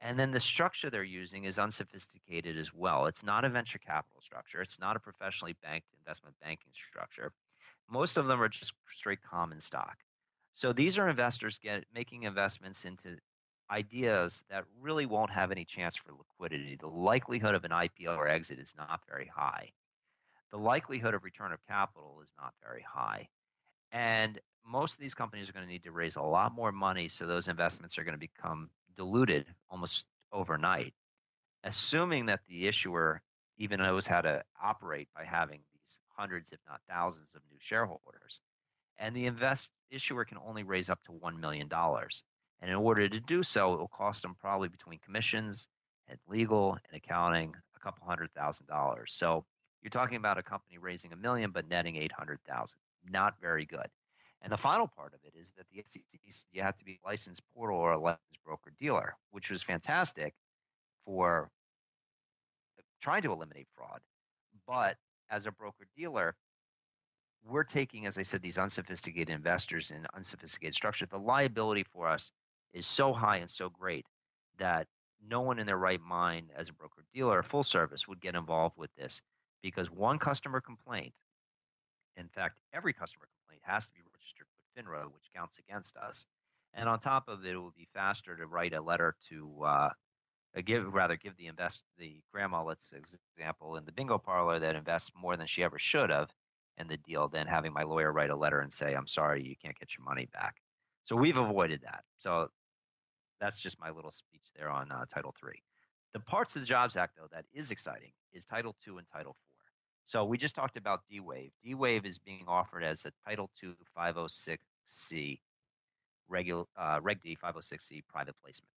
and 0.00 0.18
then 0.18 0.30
the 0.30 0.40
structure 0.40 0.90
they're 0.90 1.02
using 1.02 1.44
is 1.44 1.58
unsophisticated 1.58 2.56
as 2.56 2.72
well. 2.72 3.06
It's 3.06 3.24
not 3.24 3.44
a 3.44 3.48
venture 3.48 3.78
capital 3.78 4.20
structure. 4.20 4.60
It's 4.60 4.78
not 4.78 4.96
a 4.96 5.00
professionally 5.00 5.56
banked 5.62 5.88
investment 5.98 6.36
banking 6.40 6.72
structure. 6.72 7.32
Most 7.90 8.16
of 8.16 8.26
them 8.26 8.40
are 8.40 8.48
just 8.48 8.72
straight 8.94 9.22
common 9.22 9.60
stock. 9.60 9.96
So 10.54 10.72
these 10.72 10.98
are 10.98 11.08
investors 11.08 11.58
get 11.58 11.84
making 11.94 12.24
investments 12.24 12.84
into 12.84 13.16
ideas 13.70 14.42
that 14.50 14.64
really 14.80 15.06
won't 15.06 15.30
have 15.30 15.50
any 15.50 15.64
chance 15.64 15.96
for 15.96 16.12
liquidity. 16.12 16.76
The 16.80 16.88
likelihood 16.88 17.54
of 17.54 17.64
an 17.64 17.70
IPO 17.70 18.16
or 18.16 18.28
exit 18.28 18.58
is 18.58 18.74
not 18.76 19.00
very 19.08 19.30
high. 19.34 19.70
The 20.50 20.58
likelihood 20.58 21.14
of 21.14 21.24
return 21.24 21.52
of 21.52 21.58
capital 21.66 22.20
is 22.22 22.32
not 22.40 22.54
very 22.62 22.82
high. 22.82 23.28
And 23.92 24.40
most 24.66 24.94
of 24.94 25.00
these 25.00 25.14
companies 25.14 25.48
are 25.48 25.52
going 25.52 25.66
to 25.66 25.70
need 25.70 25.84
to 25.84 25.92
raise 25.92 26.16
a 26.16 26.22
lot 26.22 26.54
more 26.54 26.72
money 26.72 27.08
so 27.08 27.26
those 27.26 27.48
investments 27.48 27.98
are 27.98 28.04
going 28.04 28.14
to 28.14 28.18
become 28.18 28.70
diluted 28.98 29.46
almost 29.70 30.04
overnight, 30.32 30.92
assuming 31.64 32.26
that 32.26 32.40
the 32.48 32.66
issuer 32.66 33.22
even 33.56 33.80
knows 33.80 34.06
how 34.06 34.20
to 34.20 34.42
operate 34.62 35.08
by 35.16 35.24
having 35.24 35.60
these 35.72 36.00
hundreds, 36.16 36.52
if 36.52 36.58
not 36.68 36.80
thousands, 36.88 37.34
of 37.34 37.40
new 37.50 37.56
shareholders. 37.60 38.40
And 38.98 39.14
the 39.14 39.26
invest 39.26 39.70
issuer 39.90 40.24
can 40.24 40.38
only 40.46 40.64
raise 40.64 40.90
up 40.90 41.02
to 41.04 41.12
$1 41.12 41.38
million. 41.40 41.68
And 42.60 42.70
in 42.70 42.76
order 42.76 43.08
to 43.08 43.20
do 43.20 43.42
so, 43.42 43.72
it 43.74 43.78
will 43.78 43.88
cost 43.88 44.22
them 44.22 44.34
probably 44.40 44.68
between 44.68 44.98
commissions 44.98 45.68
and 46.08 46.18
legal 46.28 46.72
and 46.72 47.02
accounting 47.02 47.54
a 47.76 47.80
couple 47.80 48.06
hundred 48.06 48.32
thousand 48.34 48.66
dollars. 48.66 49.14
So 49.16 49.44
you're 49.82 49.90
talking 49.90 50.16
about 50.16 50.38
a 50.38 50.42
company 50.42 50.78
raising 50.78 51.12
a 51.12 51.16
million 51.16 51.52
but 51.52 51.68
netting 51.68 51.96
800,000. 51.96 52.78
Not 53.08 53.34
very 53.40 53.64
good. 53.64 53.86
And 54.42 54.52
the 54.52 54.56
final 54.56 54.86
part 54.86 55.14
of 55.14 55.20
it 55.24 55.38
is 55.38 55.52
that 55.56 55.66
the 55.72 55.82
SEC 55.86 56.02
said 56.28 56.46
you 56.52 56.62
have 56.62 56.78
to 56.78 56.84
be 56.84 57.00
a 57.04 57.08
licensed 57.08 57.42
portal 57.54 57.76
or 57.76 57.92
a 57.92 57.98
licensed 57.98 58.42
broker 58.44 58.72
dealer, 58.78 59.16
which 59.30 59.50
was 59.50 59.62
fantastic 59.62 60.34
for 61.04 61.50
trying 63.00 63.22
to 63.22 63.32
eliminate 63.32 63.66
fraud. 63.74 64.00
But 64.66 64.96
as 65.30 65.46
a 65.46 65.50
broker 65.50 65.86
dealer, 65.96 66.34
we're 67.44 67.64
taking, 67.64 68.06
as 68.06 68.18
I 68.18 68.22
said, 68.22 68.42
these 68.42 68.58
unsophisticated 68.58 69.30
investors 69.30 69.90
in 69.90 70.06
unsophisticated 70.14 70.74
structure. 70.74 71.06
The 71.06 71.18
liability 71.18 71.84
for 71.92 72.06
us 72.06 72.30
is 72.74 72.86
so 72.86 73.12
high 73.12 73.36
and 73.38 73.50
so 73.50 73.70
great 73.70 74.06
that 74.58 74.86
no 75.26 75.40
one 75.40 75.58
in 75.58 75.66
their 75.66 75.78
right 75.78 76.00
mind, 76.00 76.50
as 76.56 76.68
a 76.68 76.72
broker 76.72 77.02
dealer, 77.12 77.42
full 77.42 77.64
service, 77.64 78.06
would 78.06 78.20
get 78.20 78.34
involved 78.34 78.76
with 78.76 78.90
this 78.96 79.20
because 79.62 79.90
one 79.90 80.18
customer 80.18 80.60
complaint, 80.60 81.12
in 82.16 82.28
fact, 82.28 82.58
every 82.72 82.92
customer 82.92 83.26
complaint 83.40 83.62
has 83.64 83.86
to 83.86 83.92
be 83.94 84.02
FINRA, 84.78 85.04
which 85.06 85.30
counts 85.34 85.58
against 85.58 85.96
us. 85.96 86.26
And 86.74 86.88
on 86.88 86.98
top 86.98 87.28
of 87.28 87.44
it, 87.44 87.54
it 87.54 87.58
will 87.58 87.74
be 87.76 87.88
faster 87.94 88.36
to 88.36 88.46
write 88.46 88.74
a 88.74 88.80
letter 88.80 89.16
to 89.30 89.64
uh, 89.64 89.90
give 90.64 90.92
rather 90.92 91.16
give 91.16 91.36
the 91.36 91.46
invest 91.46 91.82
the 91.98 92.20
grandma, 92.32 92.62
let's 92.62 92.92
example, 92.92 93.76
in 93.76 93.84
the 93.84 93.92
bingo 93.92 94.18
parlor 94.18 94.58
that 94.58 94.76
invests 94.76 95.10
more 95.20 95.36
than 95.36 95.46
she 95.46 95.62
ever 95.62 95.78
should 95.78 96.10
have 96.10 96.30
in 96.76 96.86
the 96.86 96.96
deal 96.98 97.28
than 97.28 97.46
having 97.46 97.72
my 97.72 97.82
lawyer 97.82 98.12
write 98.12 98.30
a 98.30 98.36
letter 98.36 98.60
and 98.60 98.72
say, 98.72 98.94
"I'm 98.94 99.06
sorry, 99.06 99.42
you 99.42 99.56
can't 99.56 99.78
get 99.78 99.96
your 99.96 100.04
money 100.04 100.26
back." 100.32 100.56
So 101.04 101.16
we've 101.16 101.36
avoided 101.36 101.80
that. 101.82 102.04
So 102.18 102.50
that's 103.40 103.58
just 103.58 103.80
my 103.80 103.90
little 103.90 104.10
speech 104.10 104.46
there 104.54 104.70
on 104.70 104.92
uh, 104.92 105.06
Title 105.12 105.34
Three. 105.38 105.62
The 106.12 106.20
parts 106.20 106.54
of 106.56 106.62
the 106.62 106.66
Jobs 106.66 106.96
Act, 106.96 107.16
though, 107.16 107.28
that 107.32 107.44
is 107.52 107.70
exciting 107.70 108.12
is 108.32 108.44
Title 108.44 108.76
Two 108.84 108.98
and 108.98 109.06
Title 109.12 109.32
Four. 109.32 109.48
So 110.06 110.24
we 110.24 110.38
just 110.38 110.54
talked 110.54 110.78
about 110.78 111.02
D-Wave. 111.10 111.50
D-Wave 111.62 112.06
is 112.06 112.18
being 112.18 112.44
offered 112.48 112.82
as 112.82 113.04
a 113.04 113.12
Title 113.26 113.50
II 113.62 113.74
506C 114.88 115.40
regular 116.28 116.64
uh, 116.76 117.00
Reg 117.02 117.20
D 117.22 117.36
506C 117.42 118.02
private 118.08 118.34
placement. 118.42 118.70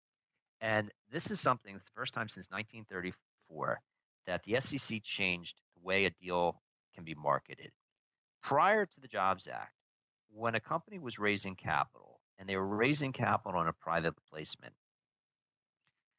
And 0.60 0.90
this 1.10 1.30
is 1.30 1.40
something, 1.40 1.74
the 1.74 1.80
first 1.94 2.14
time 2.14 2.28
since 2.28 2.50
1934 2.50 3.80
that 4.26 4.42
the 4.44 4.60
SEC 4.60 5.02
changed 5.02 5.56
the 5.74 5.86
way 5.86 6.04
a 6.04 6.10
deal 6.10 6.60
can 6.94 7.04
be 7.04 7.14
marketed. 7.14 7.70
Prior 8.42 8.86
to 8.86 9.00
the 9.00 9.08
Jobs 9.08 9.48
Act, 9.48 9.72
when 10.32 10.54
a 10.54 10.60
company 10.60 10.98
was 10.98 11.18
raising 11.18 11.56
capital 11.56 12.20
and 12.38 12.48
they 12.48 12.56
were 12.56 12.66
raising 12.66 13.12
capital 13.12 13.60
in 13.60 13.68
a 13.68 13.72
private 13.72 14.14
placement, 14.30 14.74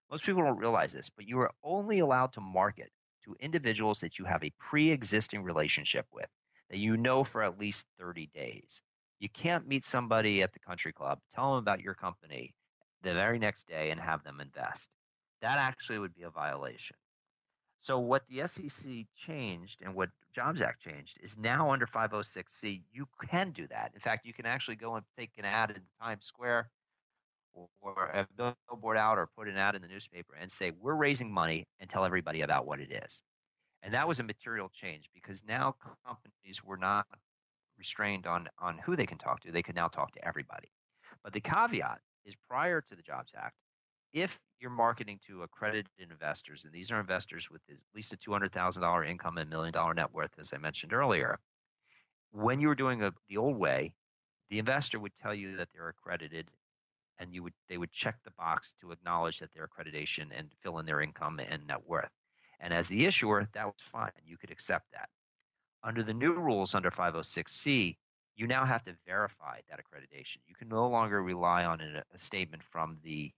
most 0.09 0.25
people 0.25 0.43
don't 0.43 0.57
realize 0.57 0.91
this, 0.91 1.09
but 1.09 1.27
you 1.27 1.39
are 1.39 1.51
only 1.63 1.99
allowed 1.99 2.33
to 2.33 2.41
market 2.41 2.91
to 3.23 3.35
individuals 3.39 4.01
that 4.01 4.19
you 4.19 4.25
have 4.25 4.43
a 4.43 4.51
pre 4.59 4.91
existing 4.91 5.43
relationship 5.43 6.05
with, 6.11 6.27
that 6.69 6.79
you 6.79 6.97
know 6.97 7.23
for 7.23 7.43
at 7.43 7.59
least 7.59 7.85
30 7.99 8.29
days. 8.33 8.81
You 9.21 9.29
can't 9.29 9.67
meet 9.67 9.85
somebody 9.85 10.41
at 10.41 10.51
the 10.51 10.59
country 10.59 10.91
club, 10.91 11.19
tell 11.35 11.51
them 11.51 11.59
about 11.59 11.79
your 11.79 11.93
company 11.93 12.55
the 13.03 13.13
very 13.13 13.37
next 13.37 13.67
day, 13.67 13.91
and 13.91 13.99
have 13.99 14.23
them 14.23 14.41
invest. 14.41 14.89
That 15.43 15.59
actually 15.59 15.99
would 15.99 16.15
be 16.15 16.23
a 16.23 16.31
violation. 16.31 16.95
So, 17.83 17.99
what 17.99 18.23
the 18.27 18.47
SEC 18.47 19.05
changed 19.15 19.81
and 19.83 19.93
what 19.93 20.09
Jobs 20.33 20.63
Act 20.63 20.81
changed 20.81 21.19
is 21.21 21.37
now 21.37 21.71
under 21.71 21.85
506C, 21.85 22.81
you 22.91 23.07
can 23.29 23.51
do 23.51 23.67
that. 23.67 23.91
In 23.93 23.99
fact, 23.99 24.25
you 24.25 24.33
can 24.33 24.47
actually 24.47 24.75
go 24.75 24.95
and 24.95 25.05
take 25.15 25.31
an 25.37 25.45
ad 25.45 25.69
in 25.69 25.83
Times 26.01 26.25
Square 26.25 26.71
or 27.53 28.05
a 28.05 28.27
billboard 28.69 28.97
out 28.97 29.19
or 29.19 29.29
put 29.37 29.47
an 29.47 29.57
ad 29.57 29.75
in 29.75 29.83
the 29.83 29.87
newspaper 29.87 30.33
and 30.39 30.51
say, 30.51 30.71
we're 30.79 30.95
raising 30.95 31.31
money 31.31 31.67
and 31.79 31.87
tell 31.87 32.05
everybody 32.05 32.41
about 32.41 32.65
what 32.65 32.79
it 32.79 32.91
is. 32.91 33.21
And 33.83 33.93
that 33.93 34.07
was 34.07 34.19
a 34.19 34.23
material 34.23 34.71
change 34.73 35.09
because 35.13 35.43
now 35.47 35.75
companies 36.05 36.63
were 36.63 36.77
not 36.77 37.05
restrained 37.81 38.27
on, 38.27 38.47
on 38.59 38.77
who 38.77 38.95
they 38.95 39.07
can 39.07 39.17
talk 39.17 39.39
to. 39.41 39.51
They 39.51 39.63
can 39.63 39.73
now 39.73 39.87
talk 39.87 40.11
to 40.13 40.23
everybody. 40.23 40.69
But 41.23 41.33
the 41.33 41.41
caveat 41.41 41.99
is 42.25 42.35
prior 42.47 42.79
to 42.79 42.95
the 42.95 43.01
Jobs 43.01 43.33
Act, 43.35 43.55
if 44.13 44.37
you're 44.59 44.69
marketing 44.69 45.19
to 45.25 45.41
accredited 45.41 45.87
investors, 45.97 46.61
and 46.63 46.71
these 46.71 46.91
are 46.91 46.99
investors 46.99 47.49
with 47.49 47.61
at 47.71 47.77
least 47.95 48.13
a 48.13 48.17
$200,000 48.17 49.09
income 49.09 49.39
and 49.39 49.49
million 49.49 49.73
dollar 49.73 49.95
net 49.95 50.13
worth, 50.13 50.29
as 50.39 50.51
I 50.53 50.57
mentioned 50.57 50.93
earlier, 50.93 51.39
when 52.31 52.61
you 52.61 52.67
were 52.67 52.75
doing 52.75 53.01
a, 53.01 53.11
the 53.27 53.37
old 53.37 53.57
way, 53.57 53.93
the 54.51 54.59
investor 54.59 54.99
would 54.99 55.13
tell 55.19 55.33
you 55.33 55.57
that 55.57 55.69
they're 55.73 55.89
accredited 55.89 56.47
and 57.17 57.33
you 57.33 57.41
would 57.43 57.53
they 57.69 57.77
would 57.77 57.91
check 57.91 58.17
the 58.23 58.31
box 58.31 58.73
to 58.81 58.91
acknowledge 58.91 59.39
that 59.39 59.49
their 59.53 59.67
accreditation 59.67 60.27
and 60.35 60.49
fill 60.61 60.79
in 60.79 60.85
their 60.85 61.01
income 61.01 61.39
and 61.39 61.65
net 61.67 61.87
worth. 61.87 62.09
And 62.59 62.73
as 62.73 62.87
the 62.87 63.05
issuer, 63.05 63.47
that 63.53 63.65
was 63.65 63.75
fine. 63.91 64.11
You 64.25 64.37
could 64.37 64.51
accept 64.51 64.85
that. 64.93 65.09
Under 65.83 66.03
the 66.03 66.13
new 66.13 66.33
rules 66.33 66.75
under 66.75 66.91
506C, 66.91 67.97
you 68.35 68.47
now 68.47 68.65
have 68.65 68.83
to 68.85 68.93
verify 69.05 69.59
that 69.69 69.79
accreditation. 69.79 70.37
You 70.47 70.55
can 70.55 70.67
no 70.67 70.87
longer 70.87 71.21
rely 71.21 71.65
on 71.65 71.81
a, 71.81 72.03
statement 72.17 72.63
from 72.63 72.97
the 73.03 73.31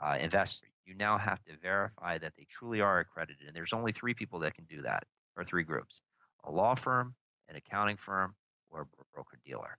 uh, 0.00 0.16
investor. 0.20 0.66
you 0.84 0.94
now 0.94 1.18
have 1.18 1.42
to 1.44 1.52
verify 1.60 2.18
that 2.18 2.32
they 2.36 2.46
truly 2.50 2.80
are 2.80 3.00
accredited. 3.00 3.46
And 3.46 3.56
there's 3.56 3.72
only 3.72 3.92
three 3.92 4.14
people 4.14 4.38
that 4.40 4.54
can 4.54 4.64
do 4.64 4.82
that, 4.82 5.04
or 5.36 5.44
three 5.44 5.64
groups 5.64 6.00
a 6.44 6.50
law 6.50 6.74
firm, 6.74 7.14
an 7.48 7.56
accounting 7.56 7.96
firm, 7.96 8.34
or 8.70 8.82
a 8.82 9.04
broker 9.14 9.38
dealer. 9.44 9.76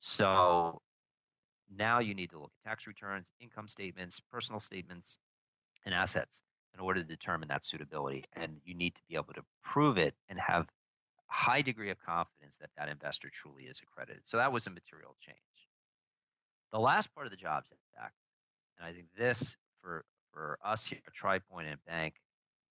So 0.00 0.80
now 1.76 1.98
you 1.98 2.14
need 2.14 2.30
to 2.30 2.38
look 2.38 2.52
at 2.64 2.68
tax 2.70 2.86
returns, 2.86 3.26
income 3.40 3.68
statements, 3.68 4.20
personal 4.32 4.60
statements, 4.60 5.18
and 5.84 5.94
assets 5.94 6.42
in 6.74 6.80
order 6.80 7.02
to 7.02 7.06
determine 7.06 7.48
that 7.48 7.64
suitability. 7.64 8.24
And 8.34 8.56
you 8.64 8.74
need 8.74 8.94
to 8.94 9.00
be 9.08 9.14
able 9.16 9.34
to 9.34 9.42
prove 9.62 9.98
it 9.98 10.14
and 10.28 10.38
have 10.38 10.66
high 11.30 11.62
degree 11.62 11.90
of 11.90 11.98
confidence 12.00 12.56
that 12.60 12.70
that 12.76 12.88
investor 12.88 13.30
truly 13.32 13.64
is 13.64 13.80
accredited. 13.82 14.22
So 14.26 14.36
that 14.36 14.52
was 14.52 14.66
a 14.66 14.70
material 14.70 15.16
change. 15.24 15.38
The 16.72 16.78
last 16.78 17.12
part 17.14 17.26
of 17.26 17.30
the 17.30 17.36
Jobs 17.36 17.72
Act, 17.98 18.14
and 18.78 18.86
I 18.86 18.92
think 18.92 19.06
this 19.16 19.56
for 19.82 20.04
for 20.32 20.58
us 20.64 20.86
here 20.86 21.00
at 21.06 21.14
TriPoint 21.14 21.70
and 21.70 21.78
Banq, 21.88 22.12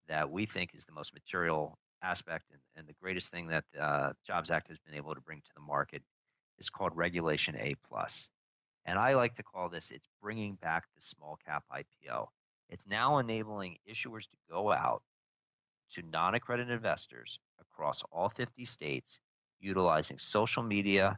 that 0.08 0.30
we 0.30 0.46
think 0.46 0.72
is 0.74 0.86
the 0.86 0.94
most 0.94 1.14
material 1.14 1.78
aspect 2.02 2.46
and, 2.52 2.62
and 2.78 2.88
the 2.88 2.96
greatest 3.02 3.30
thing 3.30 3.48
that 3.48 3.66
uh, 3.80 4.14
Jobs 4.26 4.50
Act 4.50 4.70
has 4.70 4.78
been 4.80 4.96
able 4.96 5.14
to 5.14 5.22
bring 5.22 5.40
to 5.40 5.52
the 5.54 5.62
market 5.62 6.02
is 6.58 6.70
called 6.70 6.96
Regulation 6.96 7.56
A 7.58 7.76
and 8.86 8.98
I 8.98 9.14
like 9.14 9.36
to 9.36 9.44
call 9.44 9.70
this 9.70 9.92
it's 9.92 10.08
bringing 10.22 10.56
back 10.56 10.86
the 10.96 11.02
small 11.02 11.38
cap 11.46 11.64
IPO. 11.72 12.28
It's 12.70 12.88
now 12.88 13.20
enabling 13.20 13.78
issuers 13.88 14.24
to 14.24 14.38
go 14.50 14.72
out 14.72 15.04
to 15.96 16.02
non-accredited 16.12 16.72
investors 16.74 17.40
across 17.60 18.04
all 18.12 18.30
50 18.30 18.66
states, 18.66 19.20
utilizing 19.60 20.18
social 20.20 20.64
media, 20.64 21.18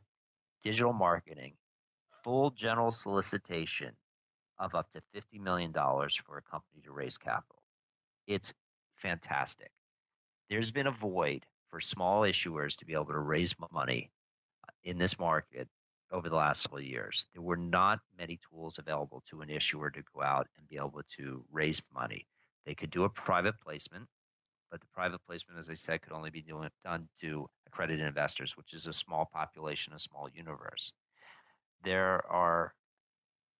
digital 0.64 0.94
marketing, 0.94 1.54
full 2.24 2.52
general 2.52 2.92
solicitation 2.92 3.92
of 4.60 4.76
up 4.76 4.88
to 4.94 5.02
$50 5.16 5.42
million 5.42 5.74
for 5.74 6.38
a 6.38 6.42
company 6.50 6.82
to 6.84 6.92
raise 6.92 7.18
capital. 7.18 7.62
It's 8.28 8.54
fantastic. 8.96 9.72
There's 10.50 10.72
been 10.72 10.88
a 10.88 10.92
void 10.92 11.46
for 11.70 11.80
small 11.80 12.22
issuers 12.22 12.78
to 12.78 12.86
be 12.86 12.94
able 12.94 13.06
to 13.06 13.20
raise 13.20 13.56
money 13.72 14.12
uh, 14.68 14.72
in 14.84 14.98
this 14.98 15.18
market 15.18 15.68
over 16.12 16.30
the 16.30 16.36
last 16.36 16.64
several 16.64 16.82
years. 16.82 17.26
There 17.34 17.42
were 17.42 17.58
not 17.58 18.00
many 18.18 18.40
tools 18.50 18.78
available 18.78 19.24
to 19.30 19.42
an 19.42 19.50
issuer 19.50 19.90
to 19.90 20.04
go 20.14 20.22
out 20.22 20.48
and 20.58 20.68
be 20.68 20.76
able 20.76 21.02
to 21.18 21.44
raise 21.52 21.82
money. 21.94 22.28
They 22.66 22.76
could 22.76 22.92
do 22.92 23.06
a 23.06 23.10
private 23.10 23.56
placement, 23.64 24.08
but 24.72 24.80
the 24.80 24.88
private 24.94 25.20
placement, 25.28 25.60
as 25.60 25.70
I 25.70 25.74
said, 25.74 26.02
could 26.02 26.14
only 26.14 26.30
be 26.30 26.44
done 26.84 27.10
to 27.20 27.50
accredited 27.68 28.06
investors, 28.06 28.56
which 28.56 28.74
is 28.74 28.88
a 28.88 28.94
small 28.94 29.30
population, 29.32 29.94
a 29.94 30.00
small 30.00 30.30
universe. 30.34 30.94
There 31.84 32.26
are 32.32 32.74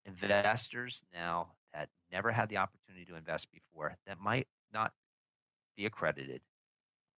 investors 0.06 1.04
now 1.14 1.50
that 1.74 1.90
never 2.12 2.32
had 2.32 2.50
the 2.50 2.58
opportunity 2.58 3.06
to 3.06 3.16
invest 3.16 3.48
before 3.52 3.98
that 4.08 4.20
might 4.20 4.48
not 4.74 4.94
be 5.76 5.86
accredited, 5.86 6.42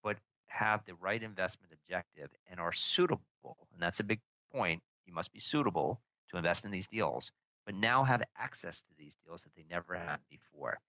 but 0.04 0.18
have 0.48 0.84
the 0.86 0.96
right 0.96 1.22
investment 1.22 1.72
objective 1.74 2.30
and 2.50 2.60
are 2.60 2.74
suitable. 2.74 3.24
And 3.74 3.82
that's 3.82 4.00
a 4.00 4.04
big 4.04 4.20
point. 4.52 4.82
You 5.06 5.14
must 5.14 5.34
be 5.34 5.40
suitable 5.40 6.02
to 6.32 6.38
invest 6.38 6.66
in 6.66 6.72
these 6.72 6.88
deals, 6.88 7.32
but 7.66 7.76
now 7.76 8.04
have 8.04 8.24
access 8.38 8.82
to 8.82 8.94
these 8.98 9.16
deals 9.26 9.44
that 9.44 9.56
they 9.56 9.66
never 9.70 9.96
had 9.96 10.18
before. 10.30 10.80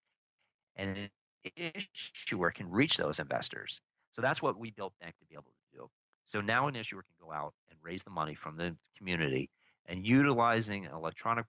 And 0.76 0.96
an 0.96 1.10
issuer 1.56 2.50
can 2.50 2.70
reach 2.70 2.96
those 2.96 3.18
investors. 3.18 3.80
So 4.14 4.22
that's 4.22 4.40
what 4.40 4.58
we 4.58 4.70
built 4.70 4.92
Banq 5.02 5.16
to 5.18 5.26
be 5.28 5.34
able 5.34 5.44
to 5.44 5.78
do. 5.78 5.90
So 6.26 6.40
now 6.40 6.68
an 6.68 6.76
issuer 6.76 7.02
can 7.02 7.26
go 7.26 7.32
out 7.32 7.52
and 7.70 7.78
raise 7.82 8.02
the 8.02 8.10
money 8.10 8.34
from 8.34 8.56
the 8.56 8.76
community 8.96 9.50
and 9.86 10.06
utilizing 10.06 10.86
an 10.86 10.92
electronic 10.92 11.46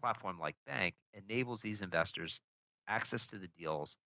platform 0.00 0.38
like 0.38 0.56
Banq 0.68 0.94
enables 1.14 1.60
these 1.60 1.82
investors 1.82 2.40
access 2.88 3.26
to 3.28 3.38
the 3.38 3.48
deals 3.58 3.96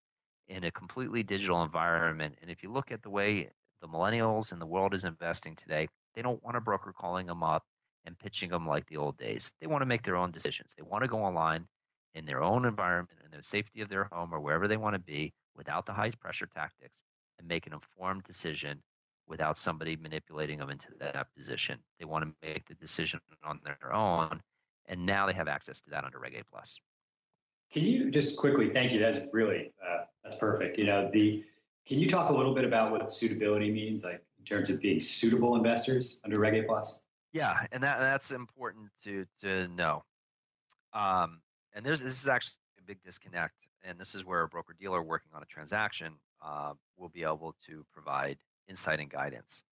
in 0.48 0.64
a 0.64 0.70
completely 0.70 1.22
digital 1.22 1.62
environment. 1.62 2.36
And 2.42 2.50
if 2.50 2.62
you 2.62 2.72
look 2.72 2.90
at 2.90 3.02
the 3.02 3.10
way 3.10 3.48
the 3.80 3.88
millennials 3.88 4.52
and 4.52 4.60
the 4.60 4.66
world 4.66 4.94
is 4.94 5.04
investing 5.04 5.56
today, 5.56 5.88
they 6.14 6.22
don't 6.22 6.42
want 6.42 6.56
a 6.56 6.60
broker 6.60 6.92
calling 6.96 7.26
them 7.26 7.42
up 7.42 7.64
and 8.04 8.18
pitching 8.18 8.50
them 8.50 8.66
like 8.66 8.86
the 8.86 8.96
old 8.96 9.16
days. 9.16 9.50
They 9.60 9.66
want 9.66 9.82
to 9.82 9.86
make 9.86 10.02
their 10.02 10.16
own 10.16 10.30
decisions. 10.30 10.70
They 10.76 10.82
want 10.82 11.02
to 11.02 11.08
go 11.08 11.22
online 11.22 11.66
in 12.14 12.24
their 12.24 12.42
own 12.42 12.64
environment, 12.64 13.18
in 13.24 13.36
the 13.36 13.42
safety 13.42 13.80
of 13.80 13.88
their 13.88 14.04
home 14.04 14.32
or 14.32 14.40
wherever 14.40 14.68
they 14.68 14.76
want 14.76 14.94
to 14.94 15.00
be 15.00 15.32
without 15.56 15.86
the 15.86 15.92
high 15.92 16.10
pressure 16.10 16.48
tactics 16.54 17.02
and 17.38 17.48
make 17.48 17.66
an 17.66 17.72
informed 17.72 18.22
decision 18.24 18.82
without 19.26 19.58
somebody 19.58 19.96
manipulating 19.96 20.58
them 20.58 20.70
into 20.70 20.88
that 21.00 21.26
position. 21.36 21.78
They 21.98 22.04
want 22.04 22.24
to 22.24 22.46
make 22.46 22.66
the 22.68 22.74
decision 22.74 23.20
on 23.42 23.60
their 23.64 23.92
own 23.92 24.40
and 24.86 25.06
now 25.06 25.26
they 25.26 25.32
have 25.32 25.48
access 25.48 25.80
to 25.80 25.90
that 25.90 26.04
under 26.04 26.18
Reg 26.18 26.34
A 26.34 26.44
plus. 26.44 26.78
Can 27.72 27.82
you 27.82 28.10
just 28.10 28.36
quickly? 28.36 28.70
Thank 28.70 28.92
you. 28.92 28.98
That's 28.98 29.18
really 29.32 29.72
uh, 29.84 30.04
that's 30.22 30.36
perfect. 30.36 30.78
You 30.78 30.86
know 30.86 31.10
the. 31.12 31.44
Can 31.86 31.98
you 31.98 32.08
talk 32.08 32.30
a 32.30 32.32
little 32.32 32.54
bit 32.54 32.64
about 32.64 32.92
what 32.92 33.12
suitability 33.12 33.70
means, 33.70 34.04
like 34.04 34.22
in 34.38 34.44
terms 34.44 34.70
of 34.70 34.80
being 34.80 35.00
suitable 35.00 35.54
investors 35.54 36.20
under 36.24 36.40
Reg 36.40 36.54
A 36.54 36.62
plus? 36.62 37.02
Yeah, 37.32 37.66
and 37.72 37.82
that 37.82 37.98
that's 37.98 38.30
important 38.30 38.88
to 39.04 39.26
to 39.40 39.68
know. 39.68 40.04
Um, 40.92 41.40
and 41.74 41.84
there's 41.84 42.00
this 42.00 42.20
is 42.20 42.28
actually 42.28 42.54
a 42.78 42.82
big 42.82 43.02
disconnect, 43.04 43.54
and 43.84 43.98
this 43.98 44.14
is 44.14 44.24
where 44.24 44.42
a 44.42 44.48
broker 44.48 44.74
dealer 44.78 45.02
working 45.02 45.30
on 45.34 45.42
a 45.42 45.46
transaction 45.46 46.14
uh, 46.42 46.72
will 46.96 47.08
be 47.08 47.22
able 47.22 47.54
to 47.66 47.84
provide 47.92 48.38
insight 48.68 49.00
and 49.00 49.10
guidance. 49.10 49.62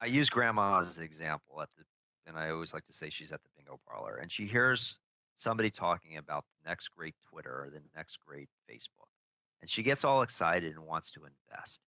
I 0.00 0.06
use 0.06 0.30
grandma 0.30 0.80
as 0.80 0.98
an 0.98 1.04
example 1.04 1.60
at 1.60 1.68
the 1.76 1.84
and 2.28 2.38
I 2.38 2.50
always 2.50 2.74
like 2.74 2.86
to 2.86 2.92
say 2.92 3.08
she's 3.08 3.32
at 3.32 3.42
the 3.42 3.48
bingo 3.56 3.80
parlor, 3.88 4.16
and 4.16 4.30
she 4.30 4.46
hears 4.46 4.98
somebody 5.38 5.70
talking 5.70 6.18
about 6.18 6.44
the 6.44 6.68
next 6.68 6.88
great 6.94 7.14
Twitter 7.30 7.64
or 7.64 7.70
the 7.70 7.80
next 7.96 8.18
great 8.26 8.48
Facebook, 8.70 9.08
and 9.60 9.70
she 9.70 9.82
gets 9.82 10.04
all 10.04 10.22
excited 10.22 10.74
and 10.74 10.84
wants 10.84 11.10
to 11.12 11.22
invest. 11.24 11.80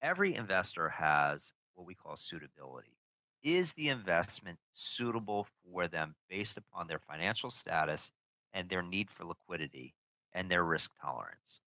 Every 0.00 0.34
investor 0.34 0.88
has 0.88 1.52
what 1.74 1.86
we 1.86 1.94
call 1.94 2.16
suitability. 2.16 2.96
Is 3.44 3.72
the 3.74 3.88
investment 3.88 4.58
suitable 4.74 5.46
for 5.64 5.88
them 5.88 6.14
based 6.28 6.56
upon 6.58 6.86
their 6.88 6.98
financial 7.00 7.50
status 7.50 8.12
and 8.54 8.68
their 8.68 8.82
need 8.82 9.10
for 9.10 9.24
liquidity 9.24 9.94
and 10.32 10.50
their 10.50 10.64
risk 10.64 10.92
tolerance? 11.00 11.60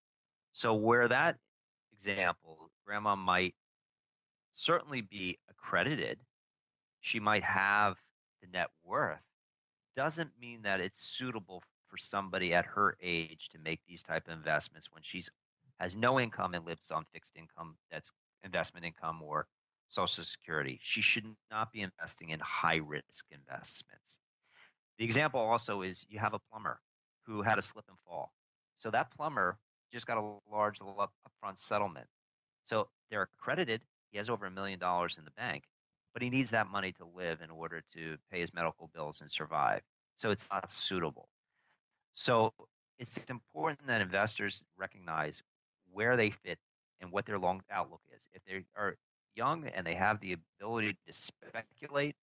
So, 0.51 0.73
where 0.75 1.07
that 1.09 1.37
example, 1.93 2.71
grandma 2.85 3.15
might 3.15 3.55
certainly 4.53 5.01
be 5.01 5.39
accredited 5.49 6.19
she 7.01 7.19
might 7.19 7.43
have 7.43 7.97
the 8.41 8.47
net 8.47 8.69
worth 8.83 9.21
doesn't 9.95 10.31
mean 10.39 10.61
that 10.63 10.81
it's 10.81 11.01
suitable 11.01 11.63
for 11.87 11.97
somebody 11.97 12.53
at 12.53 12.65
her 12.65 12.97
age 13.01 13.49
to 13.49 13.59
make 13.59 13.81
these 13.87 14.03
type 14.03 14.27
of 14.27 14.33
investments 14.33 14.91
when 14.91 15.03
she's 15.03 15.29
has 15.79 15.95
no 15.95 16.19
income 16.19 16.53
and 16.55 16.65
lives 16.65 16.91
on 16.91 17.05
fixed 17.13 17.35
income 17.35 17.77
that's 17.91 18.11
investment 18.43 18.85
income 18.85 19.21
or 19.21 19.47
social 19.89 20.23
security 20.23 20.79
she 20.81 21.01
should 21.01 21.25
not 21.51 21.71
be 21.71 21.81
investing 21.81 22.29
in 22.29 22.39
high 22.39 22.77
risk 22.77 23.25
investments 23.31 24.19
the 24.97 25.05
example 25.05 25.39
also 25.39 25.81
is 25.81 26.05
you 26.09 26.19
have 26.19 26.33
a 26.33 26.39
plumber 26.51 26.79
who 27.25 27.41
had 27.41 27.57
a 27.59 27.61
slip 27.61 27.85
and 27.87 27.97
fall 28.07 28.31
so 28.79 28.89
that 28.89 29.11
plumber 29.15 29.57
just 29.91 30.07
got 30.07 30.17
a 30.17 30.35
large 30.51 30.79
upfront 30.79 31.57
settlement 31.59 32.07
so 32.63 32.87
they're 33.09 33.29
accredited 33.33 33.81
he 34.11 34.17
has 34.17 34.29
over 34.29 34.45
a 34.45 34.51
million 34.51 34.79
dollars 34.79 35.17
in 35.17 35.25
the 35.25 35.31
bank 35.31 35.63
but 36.15 36.21
he 36.21 36.29
needs 36.29 36.49
that 36.51 36.67
money 36.67 36.93
to 36.93 37.05
live 37.13 37.41
in 37.41 37.51
order 37.51 37.83
to 37.93 38.17
pay 38.31 38.39
his 38.39 38.53
medical 38.53 38.89
bills 38.95 39.19
and 39.19 39.29
survive. 39.29 39.81
So 40.15 40.31
it's 40.31 40.47
not 40.49 40.71
suitable. 40.71 41.27
So 42.13 42.53
it's 42.97 43.17
important 43.29 43.85
that 43.87 43.99
investors 43.99 44.63
recognize 44.77 45.43
where 45.91 46.15
they 46.15 46.29
fit 46.29 46.57
and 47.01 47.11
what 47.11 47.25
their 47.25 47.37
long 47.37 47.61
outlook 47.69 47.99
is. 48.15 48.29
If 48.31 48.41
they 48.45 48.63
are 48.77 48.95
young 49.35 49.67
and 49.67 49.85
they 49.85 49.95
have 49.95 50.19
the 50.19 50.35
ability 50.59 50.97
to 51.07 51.13
speculate, 51.13 52.15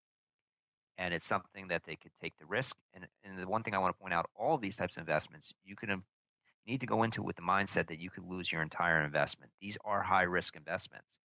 and 0.98 1.14
it's 1.14 1.26
something 1.26 1.68
that 1.68 1.82
they 1.84 1.96
could 1.96 2.12
take 2.20 2.36
the 2.38 2.46
risk. 2.46 2.76
And, 2.94 3.06
and 3.24 3.38
the 3.38 3.46
one 3.46 3.62
thing 3.62 3.74
I 3.74 3.78
want 3.78 3.94
to 3.94 4.00
point 4.00 4.14
out, 4.14 4.28
all 4.36 4.58
these 4.58 4.76
types 4.76 4.96
of 4.96 5.00
investments, 5.00 5.52
you 5.64 5.76
can 5.76 5.90
you 5.90 6.72
need 6.72 6.80
to 6.80 6.86
go 6.86 7.02
into 7.02 7.22
with 7.22 7.36
the 7.36 7.42
mindset 7.42 7.88
that 7.88 7.98
you 7.98 8.10
could 8.10 8.24
lose 8.24 8.52
your 8.52 8.62
entire 8.62 9.04
investment. 9.04 9.50
These 9.60 9.76
are 9.84 10.00
high 10.02 10.22
risk 10.22 10.56
investments. 10.56 11.18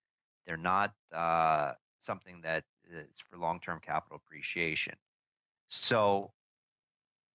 They're 0.45 0.58
not 0.58 0.93
uh, 1.15 1.73
something 2.02 2.41
that 2.43 2.63
is 2.91 3.06
for 3.30 3.38
long 3.38 3.60
term 3.60 3.80
capital 3.86 4.19
appreciation. 4.26 4.95
So 5.67 6.32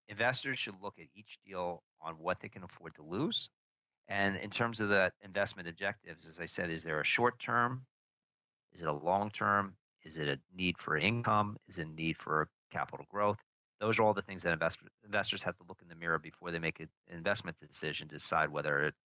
investors 0.09 0.59
should 0.59 0.75
look 0.83 0.95
at 0.99 1.07
each 1.15 1.38
deal 1.47 1.83
on 2.01 2.15
what 2.15 2.41
they 2.41 2.49
can 2.49 2.65
afford 2.65 2.95
to 2.97 3.03
lose. 3.03 3.51
And 4.09 4.37
in 4.37 4.51
terms 4.51 4.81
of 4.81 4.88
the 4.88 5.12
investment 5.23 5.69
objectives, 5.69 6.27
as 6.27 6.41
I 6.41 6.47
said, 6.47 6.71
is 6.71 6.83
there 6.83 7.01
a 7.01 7.05
short 7.05 7.38
term? 7.38 7.83
Is 8.75 8.83
it 8.83 8.89
a 8.89 8.93
long 8.93 9.31
term? 9.31 9.75
Is 10.05 10.19
it 10.19 10.29
a 10.29 10.39
need 10.57 10.77
for 10.79 10.97
income? 10.97 11.57
Is 11.69 11.79
it 11.79 11.87
a 11.87 11.91
need 11.91 12.17
for 12.17 12.49
capital 12.73 13.07
growth? 13.09 13.39
Those 13.81 13.99
are 13.99 14.03
all 14.03 14.15
the 14.15 14.23
things 14.23 14.43
that 14.43 14.53
invest, 14.53 14.79
investors 15.05 15.43
have 15.43 15.57
to 15.57 15.65
look 15.69 15.79
in 15.83 15.89
the 15.89 15.95
mirror 15.95 16.19
before 16.19 16.51
they 16.51 16.59
make 16.59 16.81
an 16.81 16.89
investment 17.13 17.57
decision 17.61 18.09
to 18.09 18.15
decide 18.15 18.51
whether 18.51 18.85
it's 18.85 18.97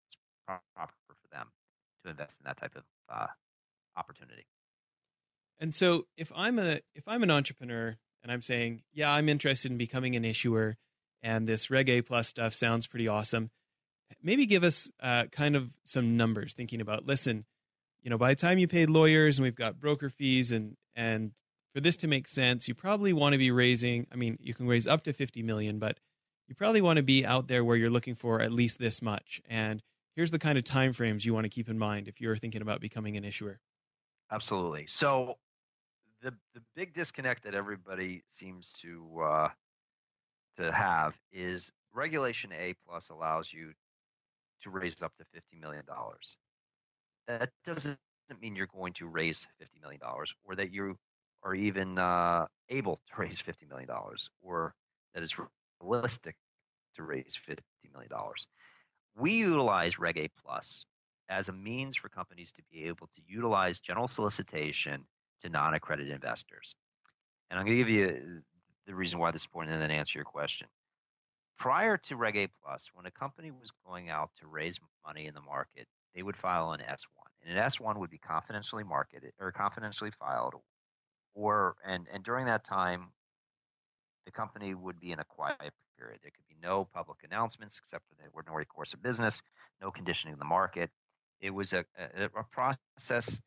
proper 0.47 0.93
for 1.09 1.17
them 1.33 1.49
to 2.05 2.11
invest 2.11 2.39
in 2.41 2.45
that 2.45 2.59
type 2.59 2.77
of 2.77 2.83
uh, 3.13 3.27
opportunity. 3.97 4.47
And 5.59 5.75
so 5.75 6.07
if 6.17 6.31
I'm 6.37 6.59
a 6.59 6.81
if 6.95 7.09
I'm 7.09 7.23
an 7.23 7.31
entrepreneur 7.31 7.97
and 8.23 8.31
I'm 8.33 8.43
saying, 8.43 8.83
yeah, 8.93 9.11
I'm 9.11 9.29
interested 9.29 9.71
in 9.71 9.79
becoming 9.79 10.15
an 10.17 10.25
issuer, 10.25 10.77
and 11.23 11.49
this 11.49 11.71
Reg 11.71 11.89
A 11.89 12.03
plus 12.03 12.29
stuff 12.29 12.53
sounds 12.53 12.87
pretty 12.87 13.09
awesome. 13.09 13.51
Maybe 14.23 14.47
give 14.47 14.63
us 14.63 14.91
uh, 15.01 15.25
kind 15.33 15.57
of 15.57 15.71
some 15.85 16.17
numbers. 16.17 16.53
Thinking 16.53 16.81
about, 16.81 17.07
listen, 17.07 17.47
you 18.07 18.11
know, 18.11 18.19
by 18.19 18.31
the 18.31 18.41
time 18.41 18.59
you 18.59 18.69
paid 18.69 18.89
lawyers 18.89 19.37
and 19.37 19.43
we've 19.43 19.57
got 19.57 19.81
broker 19.81 20.09
fees 20.09 20.53
and 20.53 20.77
and 20.95 21.33
for 21.75 21.81
this 21.81 21.97
to 21.97 22.07
make 22.07 22.29
sense, 22.29 22.69
you 22.69 22.75
probably 22.75 23.13
want 23.13 23.33
to 23.33 23.39
be 23.39 23.51
raising. 23.51 24.07
I 24.13 24.17
mean, 24.17 24.39
you 24.41 24.55
can 24.55 24.69
raise 24.69 24.87
up 24.87 25.03
to 25.05 25.13
fifty 25.13 25.43
million, 25.43 25.81
but 25.81 25.99
you 26.47 26.55
probably 26.55 26.81
want 26.81 26.99
to 26.99 27.03
be 27.03 27.27
out 27.27 27.49
there 27.49 27.65
where 27.65 27.75
you're 27.75 27.91
looking 27.91 28.15
for 28.15 28.41
at 28.41 28.53
least 28.53 28.79
this 28.79 29.03
much. 29.03 29.43
And 29.49 29.83
here's 30.15 30.31
the 30.31 30.39
kind 30.39 30.57
of 30.57 30.63
timeframes 30.63 31.25
you 31.25 31.35
want 31.35 31.47
to 31.47 31.49
keep 31.49 31.69
in 31.69 31.81
mind 31.81 32.07
if 32.07 32.21
you're 32.21 32.37
thinking 32.37 32.63
about 32.63 32.81
becoming 32.81 33.17
an 33.17 33.25
issuer. 33.25 33.59
Absolutely. 34.31 34.87
So 34.87 35.39
the 36.23 36.33
the 36.55 36.63
big 36.77 36.95
disconnect 36.95 37.43
that 37.43 37.57
everybody 37.57 38.23
seems 38.31 38.73
to 38.83 39.21
uh, 39.21 39.49
to 40.59 40.71
have 40.71 41.17
is 41.33 41.73
Regulation 41.93 42.53
A 42.57 42.77
plus 42.89 43.09
allows 43.09 43.53
you 43.53 43.73
to 44.63 44.71
raise 44.71 45.03
up 45.03 45.13
to 45.17 45.25
fifty 45.35 45.57
million 45.61 45.85
dollars. 45.87 46.37
That 47.29 47.51
doesn't 47.65 47.99
mean 48.41 48.57
you're 48.57 48.69
going 48.69 48.93
to 48.95 49.07
raise 49.07 49.47
fifty 49.59 49.79
million 49.81 50.01
dollars, 50.01 50.33
or 50.45 50.55
that 50.57 50.73
you 50.73 50.97
are 51.43 51.55
even 51.55 51.99
uh, 51.99 52.47
able 52.69 53.01
to 53.09 53.13
raise 53.23 53.41
fifty 53.41 53.67
million 53.67 53.89
dollars, 53.89 54.31
or 54.43 54.75
that 55.15 55.23
it's 55.23 55.37
realistic 55.81 56.37
to 56.97 57.03
raise 57.03 57.39
fifty 57.47 57.63
million 57.93 58.11
dollars. 58.11 58.47
We 59.17 59.33
utilize 59.33 59.99
Reg 59.99 60.19
A 60.19 60.29
plus 60.45 60.85
as 61.29 61.49
a 61.49 61.53
means 61.53 61.97
for 61.97 62.09
companies 62.09 62.53
to 62.53 62.63
be 62.71 62.85
able 62.85 63.09
to 63.15 63.23
utilize 63.27 63.81
general 63.81 64.07
solicitation 64.07 65.05
to 65.43 65.49
non-accredited 65.49 66.13
investors. 66.13 66.75
And 67.51 67.59
I'm 67.59 67.67
going 67.67 67.79
to 67.79 67.85
give 67.85 67.91
you 67.91 68.43
the 68.87 68.95
reason 68.95 69.19
why 69.19 69.31
this 69.31 69.43
is 69.43 69.47
important 69.47 69.75
and 69.75 69.83
then 69.83 69.91
answer 69.91 70.19
your 70.19 70.25
question. 70.25 70.69
Prior 71.59 71.97
to 71.97 72.17
Reg 72.17 72.37
A 72.37 72.49
Plus, 72.63 72.91
when 72.93 73.07
a 73.07 73.11
company 73.11 73.51
was 73.51 73.71
going 73.87 74.11
out 74.11 74.31
to 74.41 74.47
raise 74.47 74.79
money 75.07 75.27
in 75.27 75.35
the 75.35 75.41
market, 75.41 75.87
they 76.17 76.23
would 76.23 76.37
file 76.37 76.73
an 76.73 76.81
S1. 76.81 77.05
And 77.45 77.57
an 77.57 77.65
S1 77.65 77.99
would 77.99 78.11
be 78.11 78.19
confidentially 78.19 78.83
marketed 78.83 79.33
or 79.39 79.53
confidentially 79.53 80.11
filed, 80.19 80.55
or 81.35 81.77
and, 81.87 82.07
and 82.13 82.25
during 82.25 82.47
that 82.47 82.65
time, 82.65 83.11
the 84.25 84.33
company 84.33 84.75
would 84.75 84.99
be 84.99 85.13
in 85.13 85.21
a 85.21 85.25
quiet 85.25 85.73
period. 85.97 86.19
There 86.23 86.33
could 86.35 86.49
be 86.49 86.57
no 86.61 86.89
public 86.93 87.19
announcements 87.23 87.79
except 87.79 88.05
for 88.09 88.15
the 88.17 88.29
ordinary 88.33 88.65
course 88.65 88.95
of 88.95 89.03
business, 89.03 89.43
no 89.81 89.91
conditioning 89.91 90.33
of 90.33 90.39
the 90.41 90.47
market. 90.47 90.91
It 91.41 91.51
was 91.51 91.73
a, 91.75 91.85
a, 91.99 92.25
a 92.25 92.45
process 92.51 93.41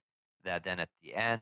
that 0.46 0.64
then 0.64 0.80
at 0.80 0.90
the 1.04 1.16
end 1.16 1.42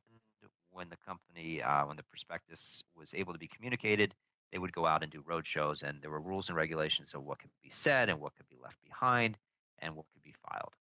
when 0.72 0.90
the 0.90 0.98
company, 0.98 1.62
uh, 1.62 1.86
when 1.88 1.98
the 1.98 2.04
prospectus 2.04 2.84
was 2.96 3.12
able 3.16 3.34
to 3.34 3.40
be 3.40 3.48
communicated, 3.48 4.14
they 4.52 4.60
would 4.60 4.72
go 4.72 4.86
out 4.86 5.02
and 5.02 5.12
do 5.12 5.24
road 5.26 5.46
shows, 5.46 5.82
and 5.82 6.02
there 6.02 6.12
were 6.12 6.22
rules 6.22 6.50
and 6.50 6.56
regulations 6.56 7.14
of 7.16 7.24
what 7.24 7.40
could 7.40 7.50
be 7.64 7.72
said 7.72 8.10
and 8.10 8.20
what 8.20 8.36
could 8.36 8.48
be 8.48 8.58
left 8.64 8.78
behind 8.84 9.38
and 9.80 9.96
what 9.96 10.06
could 10.14 10.24
be 10.24 10.36
filed. 10.48 10.74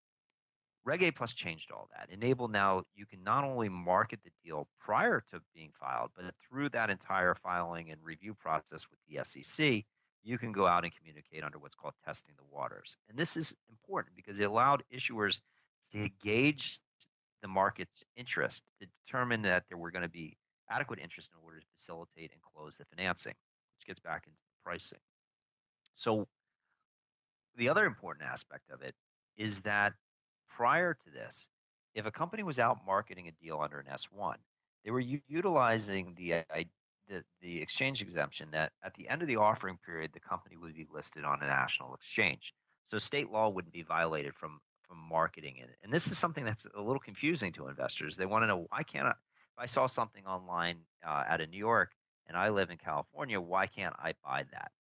Reg 0.87 1.03
A 1.03 1.11
Plus 1.11 1.33
changed 1.33 1.73
all 1.73 1.89
that. 1.93 2.09
Enable 2.11 2.47
now 2.47 2.85
you 2.95 3.07
can 3.07 3.25
not 3.25 3.43
only 3.43 3.69
market 3.69 4.21
the 4.25 4.31
deal 4.45 4.69
prior 4.79 5.25
to 5.33 5.41
being 5.53 5.73
filed, 5.81 6.13
but 6.15 6.33
through 6.49 6.69
that 6.69 6.91
entire 6.91 7.35
filing 7.35 7.91
and 7.91 8.01
review 8.05 8.35
process 8.35 8.87
with 8.89 9.01
the 9.09 9.25
SEC, 9.25 9.83
you 10.23 10.39
can 10.39 10.53
go 10.53 10.65
out 10.65 10.85
and 10.85 10.95
communicate 10.97 11.43
under 11.43 11.59
what's 11.59 11.75
called 11.75 11.95
testing 12.05 12.35
the 12.37 12.57
waters. 12.57 12.97
And 13.09 13.19
this 13.19 13.37
is 13.37 13.53
important 13.69 14.15
because 14.15 14.39
it 14.39 14.45
allowed 14.45 14.85
issuers 14.95 15.41
to 15.93 16.09
gauge 16.23 16.79
the 17.43 17.49
market's 17.49 18.05
interest 18.17 18.63
to 18.81 18.87
determine 19.05 19.43
that 19.43 19.65
there 19.69 19.79
were 19.79 19.91
going 19.91 20.03
to 20.03 20.09
be 20.09 20.37
adequate 20.71 21.01
interest 21.01 21.31
in 21.33 21.45
order 21.45 21.59
to 21.59 21.67
facilitate 21.77 22.31
and 22.31 22.41
close 22.55 22.77
the 22.77 22.85
financing, 22.97 23.35
which 23.75 23.89
gets 23.89 23.99
back 23.99 24.23
into 24.27 24.39
the 24.39 24.63
pricing. 24.65 24.99
So, 25.97 26.29
the 27.57 27.71
other 27.71 27.87
important 27.87 28.29
aspect 28.29 28.71
of 28.71 28.83
it 28.83 28.95
is 29.37 29.61
that 29.63 29.95
prior 30.57 30.95
to 30.95 31.11
this, 31.11 31.49
if 31.95 32.07
a 32.07 32.11
company 32.11 32.43
was 32.43 32.59
out 32.59 32.79
marketing 32.87 33.29
a 33.29 33.45
deal 33.45 33.61
under 33.61 33.79
an 33.79 33.87
S1, 33.93 34.37
they 34.85 34.91
were 34.91 35.01
u- 35.01 35.21
utilizing 35.29 36.15
the, 36.17 36.45
the, 37.09 37.23
the 37.41 37.61
exchange 37.61 38.01
exemption 38.03 38.49
that 38.53 38.73
at 38.85 38.95
the 38.95 39.09
end 39.09 39.23
of 39.23 39.29
the 39.29 39.37
offering 39.37 39.79
period, 39.85 40.11
the 40.13 40.21
company 40.21 40.57
would 40.57 40.75
be 40.75 40.87
listed 40.93 41.25
on 41.25 41.43
a 41.43 41.47
national 41.47 41.95
exchange. 41.95 42.55
So 42.87 42.99
state 42.99 43.31
law 43.31 43.49
wouldn't 43.49 43.75
be 43.75 43.83
violated 43.83 44.35
from 44.35 44.61
from 44.87 44.99
marketing 45.11 45.57
it. 45.57 45.71
And 45.83 45.93
this 45.93 46.07
is 46.07 46.17
something 46.17 46.45
that's 46.45 46.65
a 46.77 46.81
little 46.81 47.01
confusing 47.01 47.53
to 47.55 47.67
investors. 47.67 48.17
They 48.17 48.25
want 48.27 48.45
to 48.45 48.47
know 48.47 48.67
why 48.69 48.85
can't 48.85 49.07
I, 49.09 49.11
if 49.11 49.59
I 49.59 49.67
saw 49.67 49.89
something 49.89 50.25
online 50.27 50.77
uh, 51.05 51.25
out 51.29 51.41
of 51.41 51.51
New 51.51 51.59
York 51.59 51.91
and 52.29 52.37
I 52.37 52.51
live 52.51 52.71
in 52.71 52.79
California, 52.79 53.41
why 53.41 53.67
can't 53.67 53.95
I 53.99 54.15
buy 54.25 54.45
that? 54.53 54.71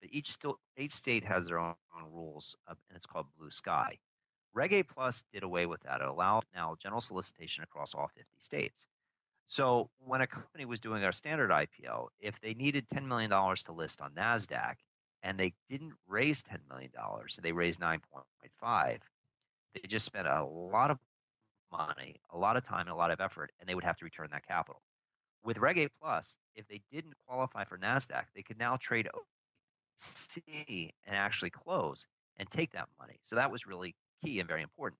But 0.00 0.10
each, 0.12 0.32
still, 0.32 0.58
each 0.76 0.94
state 0.94 1.24
has 1.24 1.46
their 1.46 1.60
own, 1.60 1.74
own 1.96 2.10
rules, 2.12 2.56
uh, 2.66 2.74
and 2.88 2.96
it's 2.96 3.06
called 3.06 3.26
Blue 3.38 3.52
Sky. 3.52 3.98
Reg 4.54 4.72
A 4.72 4.82
Plus 4.82 5.24
did 5.32 5.42
away 5.42 5.66
with 5.66 5.80
that. 5.82 6.00
It 6.00 6.08
allowed 6.08 6.44
now 6.54 6.76
general 6.80 7.00
solicitation 7.00 7.64
across 7.64 7.94
all 7.94 8.08
50 8.14 8.26
states. 8.38 8.86
So 9.48 9.90
when 9.98 10.22
a 10.22 10.26
company 10.26 10.64
was 10.64 10.80
doing 10.80 11.00
their 11.00 11.12
standard 11.12 11.50
IPO, 11.50 12.08
if 12.20 12.40
they 12.40 12.54
needed 12.54 12.86
$10 12.88 13.06
million 13.06 13.30
to 13.30 13.72
list 13.72 14.00
on 14.00 14.12
NASDAQ 14.12 14.74
and 15.22 15.38
they 15.38 15.52
didn't 15.68 15.92
raise 16.06 16.42
$10 16.42 16.58
million, 16.68 16.90
they 17.42 17.52
raised 17.52 17.80
9.5, 17.80 18.98
they 19.74 19.88
just 19.88 20.06
spent 20.06 20.26
a 20.26 20.44
lot 20.44 20.90
of 20.90 20.98
money, 21.70 22.16
a 22.30 22.38
lot 22.38 22.56
of 22.56 22.64
time, 22.64 22.80
and 22.80 22.90
a 22.90 22.94
lot 22.94 23.10
of 23.10 23.20
effort, 23.20 23.50
and 23.60 23.68
they 23.68 23.74
would 23.74 23.84
have 23.84 23.96
to 23.96 24.04
return 24.04 24.28
that 24.32 24.46
capital. 24.46 24.82
With 25.44 25.58
Reg 25.58 25.78
A 25.78 25.88
Plus, 26.00 26.38
if 26.54 26.66
they 26.68 26.80
didn't 26.92 27.14
qualify 27.26 27.64
for 27.64 27.78
NASDAQ, 27.78 28.24
they 28.34 28.42
could 28.42 28.58
now 28.58 28.76
trade 28.76 29.08
OTC 30.00 30.90
and 31.06 31.16
actually 31.16 31.50
close 31.50 32.06
and 32.36 32.48
take 32.48 32.72
that 32.72 32.88
money. 32.98 33.18
So 33.22 33.36
that 33.36 33.50
was 33.50 33.66
really 33.66 33.94
key 34.24 34.40
and 34.40 34.48
very 34.48 34.62
important, 34.62 34.98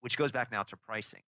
which 0.00 0.16
goes 0.16 0.32
back 0.32 0.50
now 0.52 0.62
to 0.64 0.76
pricing. 0.76 1.22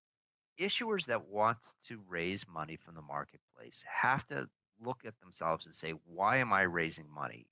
Issuers 0.61 1.07
that 1.07 1.29
want 1.29 1.59
to 1.89 2.01
raise 2.09 2.45
money 2.53 2.77
from 2.77 2.95
the 2.95 3.03
marketplace 3.03 3.85
have 3.87 4.27
to 4.27 4.49
look 4.85 4.99
at 5.07 5.19
themselves 5.21 5.67
and 5.67 5.75
say, 5.75 5.93
why 6.07 6.39
am 6.39 6.53
I 6.53 6.63
raising 6.63 7.07
money 7.13 7.47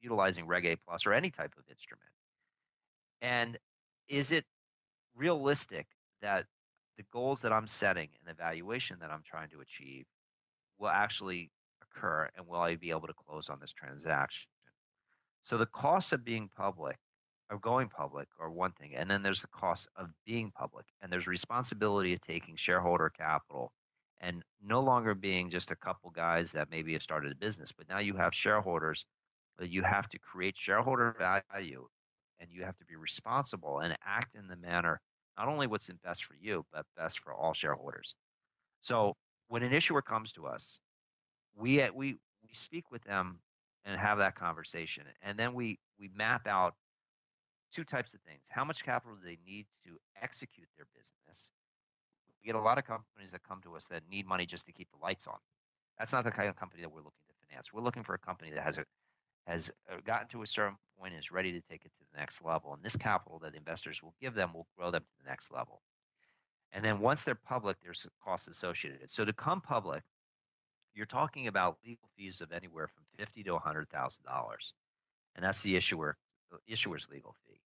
utilizing 0.00 0.46
Reg 0.46 0.66
A 0.66 0.76
Plus 0.76 1.06
or 1.06 1.12
any 1.12 1.30
type 1.30 1.52
of 1.56 1.64
instrument? 1.70 2.10
And 3.22 3.58
is 4.08 4.32
it 4.32 4.44
realistic 5.16 5.86
that 6.22 6.46
the 6.96 7.04
goals 7.12 7.40
that 7.42 7.52
I'm 7.52 7.66
setting 7.66 8.08
and 8.18 8.28
the 8.28 8.40
valuation 8.40 8.98
that 9.00 9.10
I'm 9.10 9.22
trying 9.24 9.48
to 9.50 9.60
achieve 9.60 10.04
will 10.78 10.88
actually 10.88 11.50
occur 11.82 12.28
and 12.36 12.46
will 12.46 12.60
I 12.60 12.76
be 12.76 12.90
able 12.90 13.06
to 13.06 13.14
close 13.26 13.48
on 13.48 13.58
this 13.60 13.72
transaction? 13.72 14.48
So 15.42 15.58
the 15.58 15.66
costs 15.66 16.12
of 16.12 16.24
being 16.24 16.50
public 16.56 16.96
of 17.50 17.60
going 17.60 17.88
public 17.88 18.28
are 18.38 18.50
one 18.50 18.72
thing, 18.72 18.94
and 18.94 19.10
then 19.10 19.22
there's 19.22 19.40
the 19.42 19.48
cost 19.48 19.88
of 19.96 20.10
being 20.26 20.50
public, 20.50 20.86
and 21.00 21.10
there's 21.12 21.26
responsibility 21.26 22.12
of 22.12 22.20
taking 22.20 22.56
shareholder 22.56 23.10
capital 23.10 23.72
and 24.20 24.42
no 24.62 24.80
longer 24.80 25.14
being 25.14 25.50
just 25.50 25.70
a 25.70 25.76
couple 25.76 26.10
guys 26.10 26.52
that 26.52 26.70
maybe 26.70 26.92
have 26.92 27.02
started 27.02 27.32
a 27.32 27.36
business, 27.36 27.72
but 27.72 27.88
now 27.88 27.98
you 27.98 28.14
have 28.14 28.34
shareholders 28.34 29.06
that 29.58 29.70
you 29.70 29.82
have 29.82 30.08
to 30.08 30.18
create 30.18 30.56
shareholder 30.56 31.14
value 31.18 31.86
and 32.40 32.50
you 32.52 32.62
have 32.64 32.76
to 32.78 32.84
be 32.84 32.96
responsible 32.96 33.80
and 33.80 33.96
act 34.04 34.34
in 34.34 34.48
the 34.48 34.56
manner 34.56 35.00
not 35.36 35.48
only 35.48 35.68
what's 35.68 35.88
best 36.04 36.24
for 36.24 36.34
you, 36.34 36.64
but 36.72 36.84
best 36.96 37.20
for 37.20 37.32
all 37.32 37.54
shareholders. 37.54 38.14
So 38.82 39.16
when 39.48 39.62
an 39.62 39.72
issuer 39.72 40.02
comes 40.02 40.32
to 40.32 40.46
us, 40.46 40.80
we 41.56 41.88
we 41.90 42.14
we 42.42 42.50
speak 42.52 42.90
with 42.90 43.02
them 43.04 43.40
and 43.84 43.98
have 43.98 44.18
that 44.18 44.34
conversation, 44.34 45.04
and 45.22 45.38
then 45.38 45.54
we 45.54 45.78
we 45.98 46.10
map 46.14 46.46
out 46.46 46.74
two 47.74 47.84
types 47.84 48.14
of 48.14 48.20
things: 48.20 48.40
how 48.48 48.64
much 48.64 48.84
capital 48.84 49.16
do 49.16 49.24
they 49.24 49.38
need 49.46 49.66
to 49.84 49.98
execute 50.22 50.68
their 50.76 50.86
business? 50.94 51.50
We 52.42 52.46
get 52.46 52.54
a 52.54 52.60
lot 52.60 52.78
of 52.78 52.84
companies 52.84 53.32
that 53.32 53.42
come 53.42 53.60
to 53.62 53.76
us 53.76 53.86
that 53.90 54.02
need 54.10 54.26
money 54.26 54.46
just 54.46 54.66
to 54.66 54.72
keep 54.72 54.88
the 54.90 54.98
lights 55.02 55.26
on. 55.26 55.38
That's 55.98 56.12
not 56.12 56.24
the 56.24 56.30
kind 56.30 56.48
of 56.48 56.56
company 56.56 56.82
that 56.82 56.90
we're 56.90 56.98
looking 56.98 57.26
to 57.28 57.46
finance. 57.48 57.72
We're 57.72 57.82
looking 57.82 58.04
for 58.04 58.14
a 58.14 58.18
company 58.18 58.50
that 58.52 58.62
has 58.62 58.78
a 58.78 58.84
has 59.46 59.70
uh, 59.90 59.96
gotten 60.04 60.28
to 60.28 60.42
a 60.42 60.46
certain 60.46 60.76
point 60.98 61.14
and 61.14 61.22
is 61.22 61.32
ready 61.32 61.52
to 61.52 61.60
take 61.70 61.84
it 61.84 61.92
to 61.98 62.04
the 62.12 62.18
next 62.18 62.44
level. 62.44 62.74
And 62.74 62.82
this 62.82 62.96
capital 62.96 63.38
that 63.40 63.54
investors 63.54 64.02
will 64.02 64.14
give 64.20 64.34
them 64.34 64.52
will 64.52 64.66
grow 64.76 64.90
them 64.90 65.02
to 65.02 65.24
the 65.24 65.28
next 65.28 65.50
level. 65.50 65.80
And 66.72 66.84
then 66.84 67.00
once 67.00 67.22
they're 67.22 67.34
public, 67.34 67.78
there's 67.82 68.06
costs 68.22 68.46
associated. 68.46 69.10
So 69.10 69.24
to 69.24 69.32
come 69.32 69.60
public, 69.62 70.02
you're 70.94 71.06
talking 71.06 71.46
about 71.46 71.78
legal 71.84 72.08
fees 72.16 72.40
of 72.40 72.52
anywhere 72.52 72.88
from 72.88 73.04
fifty 73.16 73.42
to 73.44 73.58
hundred 73.58 73.88
thousand 73.88 74.24
dollars, 74.24 74.74
and 75.34 75.44
that's 75.44 75.62
the 75.62 75.76
issuer 75.76 76.16
issuer's 76.66 77.06
legal 77.10 77.34
fee. 77.46 77.60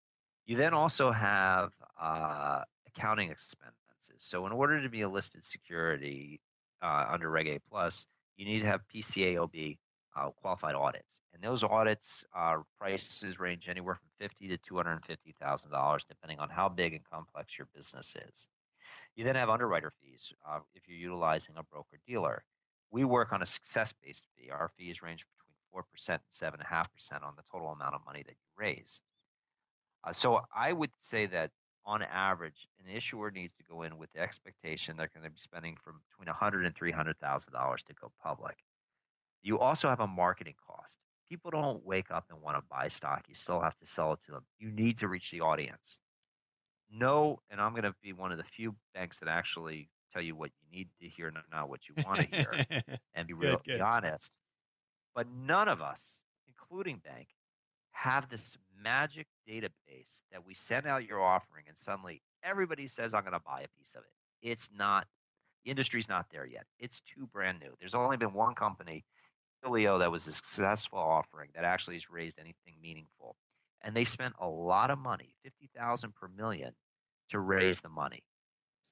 You 0.47 0.57
then 0.57 0.75
also 0.75 1.13
have 1.13 1.73
uh, 2.01 2.63
accounting 2.89 3.31
expenses. 3.31 3.77
So 4.19 4.47
in 4.47 4.53
order 4.53 4.83
to 4.83 4.89
be 4.89 5.03
a 5.03 5.09
listed 5.09 5.45
security 5.45 6.41
uh, 6.83 7.07
under 7.11 7.31
Reg 7.31 7.47
A 7.47 7.59
Plus, 7.71 8.07
you 8.37 8.45
need 8.45 8.61
to 8.61 8.67
have 8.67 8.81
PCAOB 8.93 9.79
uh, 10.17 10.31
qualified 10.31 10.75
audits, 10.75 11.21
and 11.33 11.43
those 11.43 11.63
audits 11.63 12.25
uh, 12.37 12.57
prices 12.79 13.39
range 13.39 13.69
anywhere 13.69 13.95
from 13.95 14.09
fifty 14.19 14.49
to 14.49 14.57
two 14.57 14.77
hundred 14.77 14.93
and 14.93 15.05
fifty 15.05 15.35
thousand 15.41 15.71
dollars, 15.71 16.05
depending 16.09 16.39
on 16.41 16.49
how 16.49 16.69
big 16.69 16.95
and 16.95 17.05
complex 17.09 17.57
your 17.57 17.69
business 17.75 18.17
is. 18.29 18.49
You 19.15 19.25
then 19.25 19.37
have 19.37 19.51
underwriter 19.51 19.93
fees 20.03 20.33
uh, 20.49 20.59
if 20.75 20.89
you're 20.89 20.99
utilizing 20.99 21.55
a 21.57 21.63
broker 21.63 21.99
dealer. 22.07 22.43
We 22.91 23.05
work 23.05 23.33
on 23.33 23.43
a 23.43 23.47
success-based 23.47 24.25
fee. 24.37 24.51
Our 24.51 24.71
fees 24.77 25.01
range 25.01 25.25
4% 25.75 25.83
and 26.09 26.21
7.5% 26.33 27.23
on 27.23 27.35
the 27.37 27.43
total 27.51 27.69
amount 27.69 27.95
of 27.95 28.01
money 28.05 28.23
that 28.23 28.33
you 28.33 28.49
raise. 28.57 29.01
Uh, 30.05 30.13
so 30.13 30.41
I 30.55 30.73
would 30.73 30.91
say 31.01 31.27
that 31.27 31.51
on 31.85 32.03
average, 32.03 32.69
an 32.85 32.95
issuer 32.95 33.31
needs 33.31 33.55
to 33.55 33.63
go 33.65 33.83
in 33.83 33.99
with 33.99 34.13
the 34.13 34.21
expectation 34.21 34.97
they're 34.97 35.11
going 35.15 35.25
to 35.25 35.31
be 35.31 35.39
spending 35.39 35.77
from 35.83 36.01
between 36.09 36.27
100 36.27 36.67
and 36.67 36.75
300 36.75 37.19
thousand 37.19 37.53
dollars 37.53 37.83
to 37.85 37.95
go 37.95 38.13
public. 38.23 38.57
You 39.43 39.59
also 39.59 39.89
have 39.89 40.01
a 40.01 40.07
marketing 40.07 40.55
cost. 40.67 40.99
People 41.29 41.51
don't 41.51 41.85
wake 41.85 42.11
up 42.11 42.25
and 42.31 42.41
want 42.43 42.57
to 42.59 42.63
buy 42.71 42.89
stock. 42.89 43.25
You 43.29 43.35
still 43.35 43.61
have 43.61 43.77
to 43.79 43.87
sell 43.87 44.13
it 44.13 44.19
to 44.27 44.33
them. 44.33 44.45
You 44.59 44.71
need 44.71 44.99
to 44.99 45.09
reach 45.09 45.31
the 45.31 45.41
audience. 45.41 45.99
No, 46.93 47.41
and 47.51 47.61
I'm 47.61 47.71
going 47.71 47.85
to 47.85 47.95
be 48.03 48.13
one 48.13 48.33
of 48.33 48.39
the 48.39 48.45
few 48.45 48.75
banks 48.95 49.19
that 49.21 49.29
actually 49.29 49.89
tell 50.13 50.23
you 50.23 50.35
what 50.35 50.51
you 50.61 50.77
need 50.77 50.89
to 51.01 51.09
hear, 51.09 51.33
not 51.53 51.69
what 51.69 51.81
you 51.89 51.95
want 52.05 52.21
to 52.21 52.37
hear, 52.37 52.67
and 53.15 53.29
be 53.29 53.33
real, 53.33 53.57
good, 53.57 53.65
good. 53.65 53.77
be 53.77 53.81
honest. 53.81 54.33
But 55.15 55.27
none 55.29 55.69
of 55.69 55.81
us, 55.81 56.23
including 56.49 56.97
Banq, 56.97 57.27
have 57.93 58.29
this 58.29 58.57
magic 58.83 59.27
database 59.49 60.23
that 60.33 60.47
we 60.47 60.55
send 60.55 60.87
out 60.87 61.05
your 61.05 61.23
offering, 61.23 61.65
and 61.69 61.77
suddenly 61.77 62.23
everybody 62.43 62.89
says, 62.89 63.13
"I'm 63.13 63.23
going 63.23 63.33
to 63.33 63.41
buy 63.41 63.61
a 63.61 63.69
piece 63.79 63.95
of 63.95 64.03
it." 64.03 64.49
It's 64.51 64.69
not. 64.75 65.07
The 65.65 65.71
industry's 65.71 66.09
not 66.09 66.27
there 66.31 66.47
yet. 66.47 66.65
It's 66.79 67.01
too 67.01 67.27
brand 67.27 67.61
new. 67.61 67.75
There's 67.79 67.95
only 67.95 68.17
been 68.17 68.33
one 68.33 68.55
company, 68.55 69.05
Elio, 69.63 69.99
that 69.99 70.11
was 70.11 70.27
a 70.27 70.33
successful 70.33 70.99
offering 70.99 71.51
that 71.55 71.65
actually 71.65 71.97
has 71.97 72.09
raised 72.09 72.39
anything 72.39 72.75
meaningful, 72.81 73.37
and 73.83 73.95
they 73.95 74.05
spent 74.05 74.35
a 74.41 74.49
lot 74.49 74.91
of 74.91 74.99
money, 74.99 75.35
fifty 75.43 75.69
thousand 75.77 76.15
per 76.15 76.29
million, 76.29 76.73
to 77.31 77.39
raise 77.39 77.81
the 77.81 77.91
money. 77.91 78.23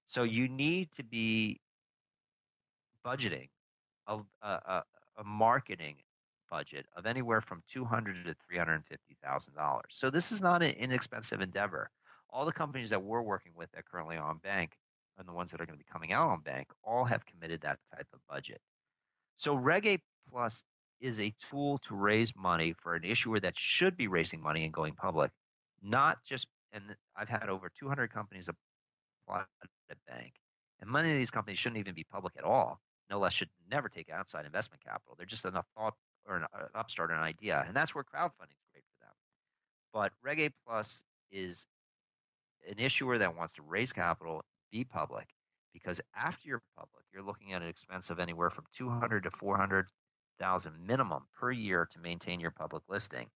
So 0.09 0.25
you 0.25 0.49
need 0.49 0.91
to 0.97 1.03
be 1.05 1.61
budgeting 3.07 3.49
a, 4.07 4.19
a, 4.43 4.83
a 5.17 5.25
marketing 5.25 5.97
budget 6.51 6.87
of 6.97 7.07
anywhere 7.07 7.41
from 7.41 7.63
two 7.73 7.85
hundred 7.85 8.25
to 8.25 8.35
three 8.47 8.59
hundred 8.59 8.85
fifty 8.87 9.17
thousand 9.23 9.55
dollars. 9.55 9.91
So 9.91 10.11
this 10.11 10.33
is 10.33 10.41
not 10.41 10.63
an 10.63 10.71
inexpensive 10.71 11.41
endeavor. 11.41 11.91
All 12.31 12.45
the 12.45 12.53
companies 12.53 12.91
that 12.91 13.03
we're 13.03 13.23
working 13.23 13.53
with 13.57 13.71
that 13.73 13.87
currently 13.91 14.17
on 14.17 14.39
Banq 14.39 14.71
and 15.19 15.27
the 15.27 15.33
ones 15.33 15.51
that 15.51 15.61
are 15.61 15.67
going 15.67 15.79
to 15.79 15.85
be 15.85 15.91
coming 15.91 16.13
out 16.13 16.29
on 16.29 16.41
Banq 16.41 16.67
all 16.85 17.05
have 17.05 17.25
committed 17.27 17.63
that 17.63 17.79
type 17.95 18.07
of 18.13 18.21
budget. 18.29 18.61
So 19.37 19.55
Reg 19.55 19.87
A 19.87 19.99
Plus 20.31 20.65
is 21.01 21.21
a 21.21 21.33
tool 21.51 21.79
to 21.89 21.95
raise 21.95 22.33
money 22.37 22.75
for 22.83 22.95
an 22.95 23.05
issuer 23.05 23.41
that 23.41 23.55
should 23.57 23.97
be 23.97 24.09
raising 24.09 24.43
money 24.43 24.65
and 24.65 24.73
going 24.73 24.95
public, 24.95 25.31
not 25.83 26.19
just. 26.29 26.47
And 26.73 26.83
I've 27.17 27.31
had 27.31 27.49
over 27.49 27.71
200 27.81 28.13
companies 28.13 28.47
apply 29.27 29.45
at 29.91 29.97
Banq, 30.11 30.33
and 30.81 30.91
many 30.91 31.11
of 31.11 31.17
these 31.17 31.31
companies 31.31 31.59
shouldn't 31.59 31.79
even 31.79 31.95
be 31.95 32.05
public 32.05 32.35
at 32.37 32.45
all. 32.45 32.79
No 33.11 33.19
less 33.19 33.33
should 33.33 33.49
never 33.71 33.89
take 33.89 34.11
outside 34.11 34.45
investment 34.45 34.85
capital. 34.85 35.15
They're 35.17 35.25
just 35.25 35.47
enough 35.47 35.65
thought 35.75 35.95
or 36.29 36.37
an, 36.37 36.45
an 36.55 36.67
upstart, 36.75 37.11
an 37.11 37.19
idea, 37.19 37.65
and 37.67 37.75
that's 37.75 37.95
where 37.95 38.05
crowdfunding 38.05 38.53
is 38.53 38.67
great 38.73 38.85
for 38.85 39.05
them. 39.05 39.15
But 39.93 40.13
Reg 40.23 40.41
A 40.41 40.51
Plus 40.67 41.03
is 41.33 41.67
an 42.69 42.79
issuer 42.79 43.19
that 43.19 43.37
wants 43.37 43.55
to 43.55 43.63
raise 43.63 43.93
capital, 43.93 44.43
be 44.71 44.85
public, 44.85 45.27
because 45.73 46.01
after 46.15 46.49
you're 46.49 46.63
public, 46.77 47.05
you're 47.13 47.23
looking 47.23 47.53
at 47.53 47.63
an 47.63 47.69
expense 47.69 48.11
of 48.11 48.19
anywhere 48.19 48.51
from 48.51 48.65
200 48.77 49.25
to 49.25 49.31
400 49.31 49.87
thousand 50.39 50.75
minimum 50.87 51.25
per 51.39 51.51
year 51.51 51.87
to 51.93 51.99
maintain 51.99 52.41
your 52.41 52.51
public 52.51 52.83
listing. 52.89 53.27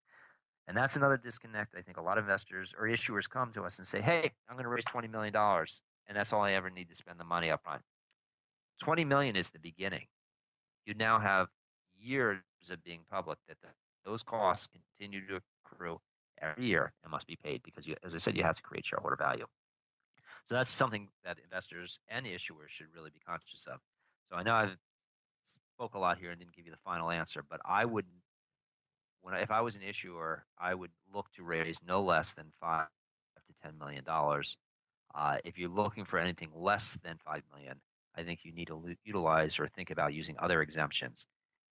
And 0.69 0.77
that's 0.77 0.97
another 0.97 1.17
disconnect. 1.17 1.75
I 1.77 1.83
think 1.83 1.97
a 1.97 2.03
lot 2.03 2.19
of 2.19 2.25
investors 2.25 2.73
or 2.79 2.87
issuers 2.87 3.29
come 3.29 3.53
to 3.53 3.65
us 3.65 3.79
and 3.79 3.87
say, 3.87 4.01
"Hey, 4.01 4.31
I'm 4.49 4.55
going 4.55 4.65
to 4.65 4.71
raise 4.71 4.85
20 4.85 5.09
million 5.09 5.33
dollars, 5.33 5.83
and 6.07 6.17
that's 6.17 6.33
all 6.33 6.43
I 6.43 6.53
ever 6.53 6.71
need 6.71 6.89
to 6.91 6.95
spend 6.95 7.19
the 7.19 7.25
money 7.25 7.51
up 7.51 7.63
front." 7.65 7.83
20 8.83 9.05
million 9.05 9.37
is 9.37 9.51
the 9.51 9.59
beginning. 9.59 10.07
You 10.87 10.95
now 10.95 11.19
have 11.19 11.49
years 12.03 12.41
of 12.71 12.83
being 12.85 13.01
public 13.11 13.39
that 13.49 13.57
the, 13.63 13.69
those 14.05 14.23
costs 14.23 14.69
continue 14.69 15.27
to 15.27 15.41
accrue 15.65 16.01
every 16.41 16.67
year 16.67 16.93
and 17.03 17.11
must 17.11 17.27
be 17.27 17.37
paid 17.37 17.63
because, 17.63 17.87
you, 17.87 17.95
as 18.05 18.15
I 18.15 18.19
said, 18.19 18.37
you 18.37 18.43
have 18.43 18.57
to 18.57 18.63
create 18.63 18.85
shareholder 18.85 19.17
value. 19.17 19.47
So 20.45 20.55
that's 20.57 20.73
something 20.73 21.09
that 21.25 21.39
investors 21.43 21.99
and 22.09 22.27
issuers 22.27 22.69
should 22.69 22.89
really 22.95 23.11
be 23.11 23.21
conscious 23.27 23.67
of. 23.73 23.79
So 24.31 24.37
I 24.37 24.43
know 24.43 24.55
I've 24.55 24.77
spoke 25.75 25.95
a 25.95 25.99
lot 25.99 26.19
here 26.19 26.31
and 26.31 26.39
didn't 26.39 26.55
give 26.55 26.67
you 26.67 26.73
the 26.73 26.79
final 26.85 27.11
answer, 27.11 27.45
but 27.49 27.61
I 27.65 27.85
would, 27.85 28.07
when 29.23 29.35
I, 29.35 29.41
if 29.41 29.51
I 29.51 29.61
was 29.61 29.77
an 29.77 29.83
issuer, 29.83 30.45
I 30.59 30.75
would 30.75 30.91
look 31.15 31.27
to 31.37 31.45
raise 31.45 31.79
no 31.87 32.03
less 32.03 32.33
than 32.33 32.47
five 32.61 32.87
to 33.37 33.55
ten 33.63 33.79
million 33.79 34.05
dollars. 34.05 34.57
Uh, 35.15 35.37
if 35.45 35.59
you're 35.59 35.69
looking 35.69 36.05
for 36.05 36.19
anything 36.19 36.51
less 36.55 36.99
than 37.05 37.19
five 37.25 37.43
million, 37.53 37.81
I 38.17 38.23
think 38.23 38.41
you 38.45 38.53
need 38.53 38.69
to 38.69 38.95
utilize 39.05 39.59
or 39.59 39.69
think 39.69 39.91
about 39.91 40.13
using 40.15 40.37
other 40.39 40.61
exemptions. 40.63 41.27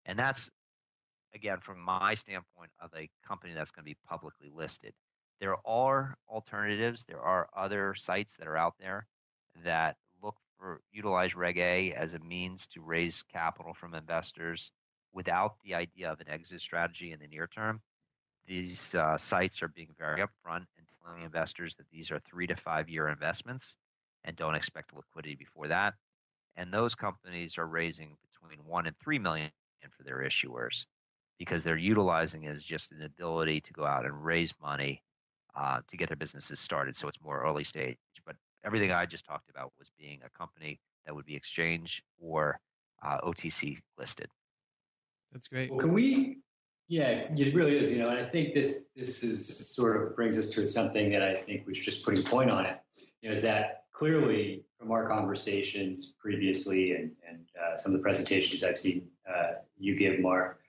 And 0.06 0.18
that's, 0.18 0.50
again, 1.34 1.60
from 1.62 1.80
my 1.80 2.16
standpoint 2.16 2.72
of 2.82 2.92
a 2.96 3.10
company 3.28 3.54
that's 3.54 3.72
going 3.72 3.84
to 3.84 3.90
be 3.90 3.98
publicly 4.08 4.50
listed. 4.54 4.94
There 5.40 5.56
are 5.66 6.16
alternatives. 6.30 7.06
There 7.08 7.22
are 7.22 7.50
other 7.56 7.96
sites 7.96 8.36
that 8.38 8.48
are 8.48 8.58
out 8.58 8.76
there 8.80 9.08
that 9.64 9.96
look 10.24 10.36
for 10.58 10.82
utilize 10.92 11.36
Reg 11.36 11.58
A 11.58 11.94
as 11.94 12.14
a 12.14 12.20
means 12.20 12.68
to 12.74 12.82
raise 12.82 13.24
capital 13.34 13.74
from 13.74 13.96
investors 13.96 14.72
without 15.14 15.56
the 15.64 15.76
idea 15.76 16.12
of 16.12 16.20
an 16.22 16.30
exit 16.30 16.62
strategy 16.62 17.12
in 17.12 17.20
the 17.20 17.28
near 17.28 17.48
term. 17.48 17.82
These 18.48 18.96
uh, 18.96 19.18
sites 19.18 19.62
are 19.62 19.68
being 19.68 19.90
very 19.98 20.22
upfront 20.22 20.66
and 20.78 20.88
telling 21.04 21.24
investors 21.24 21.76
that 21.76 21.90
these 21.92 22.12
are 22.12 22.20
three 22.20 22.48
to 22.48 22.56
five 22.56 22.90
year 22.90 23.08
investments 23.10 23.78
and 24.24 24.36
don't 24.36 24.56
expect 24.56 24.94
liquidity 24.96 25.36
before 25.36 25.68
that. 25.70 25.94
And 26.56 26.74
those 26.74 26.96
companies 26.96 27.58
are 27.58 27.68
raising 27.68 28.18
between 28.32 28.66
one 28.66 28.88
and 28.88 28.96
three 29.00 29.20
million 29.20 29.52
for 29.90 30.04
their 30.04 30.20
issuers 30.20 30.86
because 31.40 31.64
they're 31.64 31.78
utilizing 31.78 32.44
it 32.44 32.52
as 32.52 32.64
just 32.64 32.92
an 32.92 33.02
ability 33.02 33.62
to 33.62 33.74
go 33.74 33.84
out 33.84 34.06
and 34.06 34.24
raise 34.24 34.54
money 34.62 35.02
uh, 35.56 35.80
to 35.90 35.98
get 35.98 36.08
their 36.08 36.16
businesses 36.16 36.60
started. 36.60 36.96
So 36.96 37.08
it's 37.08 37.22
more 37.24 37.44
early 37.44 37.64
stage. 37.64 37.98
But 38.26 38.36
everything 38.64 38.92
I 38.92 39.06
just 39.06 39.26
talked 39.26 39.50
about 39.50 39.72
was 39.80 39.90
being 39.98 40.20
a 40.24 40.38
company 40.38 40.80
that 41.06 41.16
would 41.16 41.26
be 41.26 41.36
exchange 41.36 42.04
or 42.20 42.60
uh, 43.04 43.18
OTC 43.22 43.80
listed. 43.98 44.28
That's 45.32 45.48
great. 45.48 45.72
Well, 45.72 45.80
can 45.80 45.94
we? 45.94 46.40
Yeah, 46.88 47.08
it 47.08 47.56
really 47.56 47.78
is. 47.78 47.92
You 47.92 48.00
know, 48.00 48.10
and 48.10 48.20
I 48.20 48.30
think 48.30 48.54
this 48.54 48.88
this 48.96 49.24
is 49.24 49.74
sort 49.74 50.02
of 50.02 50.16
brings 50.16 50.38
us 50.38 50.50
to 50.52 50.68
something 50.68 51.10
that 51.12 51.24
I 51.24 51.34
think 51.34 51.66
was 51.66 51.78
just 51.78 52.04
putting 52.06 52.24
point 52.24 52.52
on 52.52 52.66
it. 52.66 52.78
You 53.22 53.30
know, 53.30 53.34
is 53.34 53.42
that 53.44 53.86
clearly 53.94 54.64
from 54.78 54.92
our 54.92 55.08
conversations 55.08 56.14
previously 56.20 56.94
and, 56.94 57.12
and 57.28 57.40
uh, 57.62 57.78
some 57.78 57.94
of 57.94 57.98
the 57.98 58.04
presentations 58.04 58.64
I've 58.64 58.78
seen 58.78 59.08
uh, 59.30 59.54
you 59.78 59.96
give, 59.96 60.20
Mark, 60.20 60.62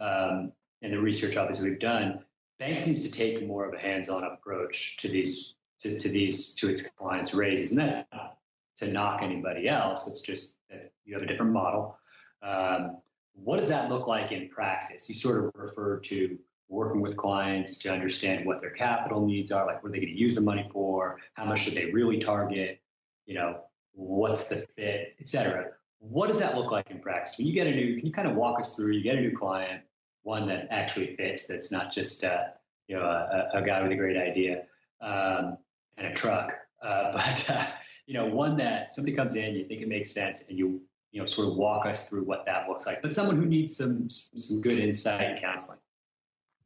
um, 0.00 0.52
and 0.82 0.92
the 0.92 1.00
research 1.00 1.36
obviously 1.36 1.70
we've 1.70 1.80
done, 1.80 2.24
banks 2.58 2.86
needs 2.86 3.04
to 3.04 3.10
take 3.10 3.46
more 3.46 3.66
of 3.66 3.74
a 3.74 3.78
hands-on 3.78 4.24
approach 4.24 4.96
to 4.98 5.08
these 5.08 5.54
to, 5.80 5.98
to 5.98 6.08
these 6.08 6.54
to 6.56 6.68
its 6.68 6.88
clients' 6.90 7.34
raises, 7.34 7.70
and 7.70 7.80
that's 7.80 8.04
not 8.12 8.38
to 8.78 8.88
knock 8.88 9.22
anybody 9.22 9.68
else. 9.68 10.06
It's 10.06 10.20
just 10.20 10.58
that 10.70 10.92
you 11.04 11.14
have 11.14 11.22
a 11.22 11.26
different 11.26 11.52
model. 11.52 11.98
Um, 12.42 12.98
what 13.34 13.58
does 13.58 13.68
that 13.68 13.88
look 13.90 14.06
like 14.06 14.32
in 14.32 14.48
practice? 14.48 15.08
You 15.08 15.14
sort 15.14 15.44
of 15.44 15.52
refer 15.54 15.98
to 16.00 16.38
working 16.68 17.00
with 17.00 17.16
clients 17.16 17.78
to 17.78 17.92
understand 17.92 18.46
what 18.46 18.60
their 18.60 18.70
capital 18.70 19.26
needs 19.26 19.50
are, 19.50 19.66
like 19.66 19.82
what 19.82 19.88
are 19.88 19.92
they 19.92 20.00
going 20.00 20.12
to 20.12 20.18
use 20.18 20.34
the 20.34 20.40
money 20.40 20.68
for, 20.72 21.18
how 21.34 21.44
much 21.44 21.60
should 21.62 21.74
they 21.74 21.90
really 21.90 22.18
target, 22.18 22.80
you 23.26 23.34
know, 23.34 23.60
what's 23.92 24.48
the 24.48 24.56
fit, 24.76 25.16
et 25.18 25.28
cetera. 25.28 25.72
What 26.00 26.28
does 26.28 26.38
that 26.40 26.56
look 26.56 26.70
like 26.70 26.90
in 26.90 26.98
practice? 26.98 27.36
When 27.38 27.46
you 27.46 27.52
get 27.52 27.66
a 27.66 27.70
new, 27.70 27.96
can 27.96 28.06
you 28.06 28.12
kind 28.12 28.26
of 28.26 28.34
walk 28.34 28.58
us 28.58 28.74
through, 28.74 28.92
you 28.92 29.02
get 29.02 29.16
a 29.16 29.20
new 29.20 29.36
client, 29.36 29.82
one 30.22 30.48
that 30.48 30.68
actually 30.70 31.14
fits, 31.16 31.46
that's 31.46 31.70
not 31.70 31.92
just, 31.92 32.24
uh, 32.24 32.44
you 32.88 32.96
know, 32.96 33.02
a, 33.02 33.50
a, 33.54 33.62
guy 33.62 33.82
with 33.82 33.92
a 33.92 33.96
great 33.96 34.16
idea 34.16 34.62
um, 35.00 35.58
and 35.98 36.06
a 36.06 36.14
truck, 36.14 36.52
uh, 36.82 37.12
but, 37.12 37.50
uh, 37.50 37.66
you 38.06 38.14
know, 38.14 38.26
one 38.26 38.56
that 38.56 38.90
somebody 38.90 39.14
comes 39.14 39.36
in, 39.36 39.54
you 39.54 39.66
think 39.66 39.82
it 39.82 39.88
makes 39.88 40.10
sense, 40.10 40.44
and 40.48 40.58
you, 40.58 40.80
you 41.12 41.20
know, 41.20 41.26
sort 41.26 41.48
of 41.48 41.56
walk 41.56 41.86
us 41.86 42.08
through 42.08 42.24
what 42.24 42.44
that 42.46 42.68
looks 42.68 42.86
like, 42.86 43.02
but 43.02 43.14
someone 43.14 43.36
who 43.36 43.46
needs 43.46 43.76
some, 43.76 44.08
some 44.08 44.60
good 44.62 44.78
insight 44.78 45.20
and 45.20 45.40
counseling. 45.40 45.78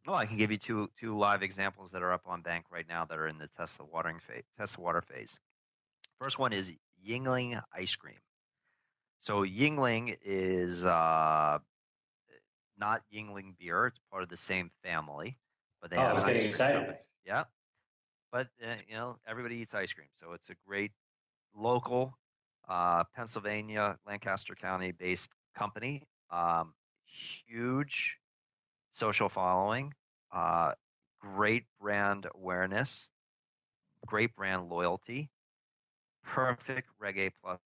Well, 0.06 0.16
I 0.16 0.26
can 0.26 0.36
give 0.36 0.50
you 0.50 0.58
two 0.58 0.90
two 1.00 1.16
live 1.16 1.42
examples 1.42 1.90
that 1.92 2.02
are 2.02 2.12
up 2.12 2.22
on 2.26 2.42
Banq 2.42 2.64
right 2.70 2.84
now 2.86 3.06
that 3.06 3.18
are 3.18 3.26
in 3.26 3.38
the 3.38 3.48
test 3.56 3.78
the 3.78 3.84
watering 3.84 4.18
phase. 4.20 4.44
Test 4.58 4.74
the 4.74 4.82
water 4.82 5.00
phase. 5.00 5.30
First 6.20 6.38
one 6.38 6.52
is 6.52 6.70
Yuengling 7.06 7.60
ice 7.74 7.96
cream. 7.96 8.18
So 9.24 9.42
Yuengling 9.42 10.18
is 10.22 10.84
uh, 10.84 11.58
not 12.78 13.02
Yuengling 13.10 13.56
beer; 13.58 13.87
it's 13.87 13.98
part 14.10 14.22
of 14.22 14.28
the 14.28 14.37
same 14.37 14.70
family, 14.82 15.38
but 15.80 15.90
they 15.90 15.96
oh, 15.96 16.00
have 16.00 16.10
I 16.10 16.12
was 16.12 16.24
getting 16.24 16.44
excited. 16.44 16.76
Company. 16.76 16.98
Yeah, 17.24 17.44
but 18.30 18.48
uh, 18.62 18.74
you 18.87 18.94
know 18.94 19.16
everybody 19.26 19.56
eats 19.56 19.72
ice 19.72 19.94
cream, 19.94 20.08
so 20.20 20.34
it's 20.34 20.50
a 20.50 20.54
great 20.68 20.92
local 21.56 22.18
uh, 22.68 23.04
Pennsylvania, 23.16 23.96
Lancaster 24.06 24.54
County 24.54 24.92
based 24.92 25.30
company. 25.56 26.02
Um, 26.30 26.74
huge 27.46 28.18
social 28.92 29.30
following, 29.30 29.94
uh, 30.34 30.72
great 31.18 31.64
brand 31.80 32.26
awareness, 32.34 33.08
great 34.04 34.37
brand 34.37 34.68
loyalty, 34.68 35.30
perfect 36.22 36.90
Reg 36.98 37.16
A 37.16 37.30
Plus 37.30 37.58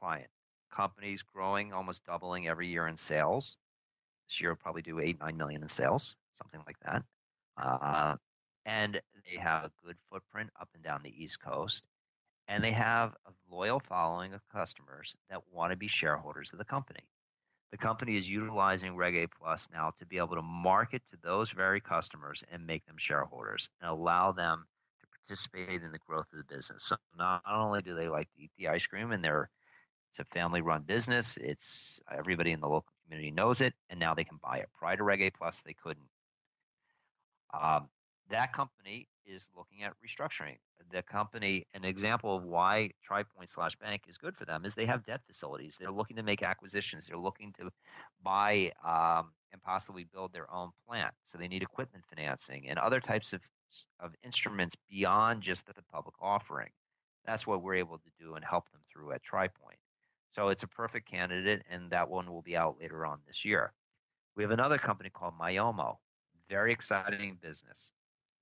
client. 0.00 0.30
Companies 0.78 1.22
growing, 1.22 1.72
almost 1.72 2.04
doubling 2.04 2.46
every 2.46 2.68
year 2.68 2.86
in 2.86 2.96
sales. 2.96 3.56
This 4.28 4.40
year, 4.40 4.50
will 4.50 4.56
probably 4.56 4.82
do 4.82 5.00
eight, 5.00 5.18
nine 5.18 5.36
million 5.36 5.62
in 5.62 5.68
sales, 5.68 6.14
something 6.34 6.60
like 6.66 6.76
that. 6.84 7.02
Uh, 7.60 8.14
and 8.64 9.00
they 9.24 9.40
have 9.40 9.64
a 9.64 9.70
good 9.84 9.96
footprint 10.08 10.50
up 10.60 10.68
and 10.74 10.84
down 10.84 11.00
the 11.02 11.12
East 11.20 11.42
Coast. 11.42 11.82
And 12.46 12.62
they 12.62 12.70
have 12.70 13.14
a 13.26 13.32
loyal 13.50 13.80
following 13.80 14.34
of 14.34 14.40
customers 14.52 15.16
that 15.30 15.40
want 15.52 15.72
to 15.72 15.76
be 15.76 15.88
shareholders 15.88 16.50
of 16.52 16.58
the 16.58 16.64
company. 16.64 17.08
The 17.72 17.76
company 17.76 18.16
is 18.16 18.28
utilizing 18.28 18.94
Reg 18.94 19.16
A 19.16 19.26
Plus 19.26 19.66
now 19.72 19.92
to 19.98 20.06
be 20.06 20.18
able 20.18 20.36
to 20.36 20.42
market 20.42 21.02
to 21.10 21.18
those 21.22 21.50
very 21.50 21.80
customers 21.80 22.44
and 22.52 22.64
make 22.64 22.86
them 22.86 22.96
shareholders 22.98 23.68
and 23.80 23.90
allow 23.90 24.30
them 24.30 24.64
to 25.00 25.06
participate 25.26 25.82
in 25.82 25.90
the 25.90 25.98
growth 25.98 26.26
of 26.32 26.38
the 26.38 26.54
business. 26.54 26.84
So 26.84 26.96
not 27.18 27.42
only 27.50 27.82
do 27.82 27.96
they 27.96 28.08
like 28.08 28.28
to 28.36 28.42
eat 28.42 28.52
the 28.56 28.68
ice 28.68 28.86
cream 28.86 29.10
and 29.10 29.24
they're 29.24 29.50
it's 30.10 30.18
a 30.18 30.24
family 30.24 30.60
run 30.60 30.82
business, 30.82 31.36
it's 31.40 32.00
everybody 32.16 32.52
in 32.52 32.60
the 32.60 32.68
local 32.68 32.92
community 33.04 33.30
knows 33.30 33.60
it, 33.60 33.74
and 33.90 33.98
now 33.98 34.14
they 34.14 34.24
can 34.24 34.38
buy 34.42 34.58
it. 34.58 34.68
Prior 34.78 34.96
to 34.96 35.04
Reg 35.04 35.22
A 35.22 35.30
Plus, 35.30 35.60
they 35.64 35.74
couldn't. 35.74 36.08
Um, 37.52 37.88
that 38.30 38.52
company 38.52 39.08
is 39.26 39.48
looking 39.56 39.82
at 39.82 39.92
restructuring. 40.04 40.56
The 40.90 41.02
company, 41.02 41.66
an 41.74 41.84
example 41.84 42.36
of 42.36 42.44
why 42.44 42.90
TriPoint 43.08 43.52
slash 43.52 43.72
Banq 43.76 44.00
is 44.08 44.16
good 44.16 44.36
for 44.36 44.44
them 44.46 44.64
is 44.64 44.74
they 44.74 44.86
have 44.86 45.04
debt 45.04 45.20
facilities. 45.26 45.76
They're 45.78 45.90
looking 45.90 46.16
to 46.16 46.22
make 46.22 46.42
acquisitions. 46.42 47.04
They're 47.06 47.18
looking 47.18 47.52
to 47.58 47.70
buy 48.22 48.72
um, 48.84 49.32
and 49.52 49.62
possibly 49.62 50.04
build 50.04 50.32
their 50.32 50.50
own 50.52 50.70
plant. 50.86 51.14
So 51.26 51.36
they 51.36 51.48
need 51.48 51.62
equipment 51.62 52.04
financing 52.08 52.68
and 52.68 52.78
other 52.78 53.00
types 53.00 53.32
of 53.32 53.40
of 54.00 54.12
instruments 54.24 54.74
beyond 54.88 55.42
just 55.42 55.66
the 55.66 55.74
public 55.92 56.14
offering. 56.20 56.70
That's 57.26 57.46
what 57.46 57.62
we're 57.62 57.74
able 57.74 57.98
to 57.98 58.10
do 58.18 58.34
and 58.34 58.44
help 58.44 58.70
them 58.70 58.80
through 58.90 59.12
at 59.12 59.22
TriPoint. 59.22 59.78
So 60.30 60.48
it's 60.48 60.62
a 60.62 60.68
perfect 60.68 61.10
candidate, 61.10 61.62
and 61.70 61.90
that 61.90 62.08
one 62.08 62.30
will 62.30 62.42
be 62.42 62.56
out 62.56 62.76
later 62.80 63.06
on 63.06 63.18
this 63.26 63.44
year. 63.44 63.72
We 64.36 64.42
have 64.42 64.50
another 64.50 64.78
company 64.78 65.10
called 65.10 65.34
Myomo. 65.40 65.96
Very 66.48 66.72
exciting 66.72 67.38
business. 67.42 67.92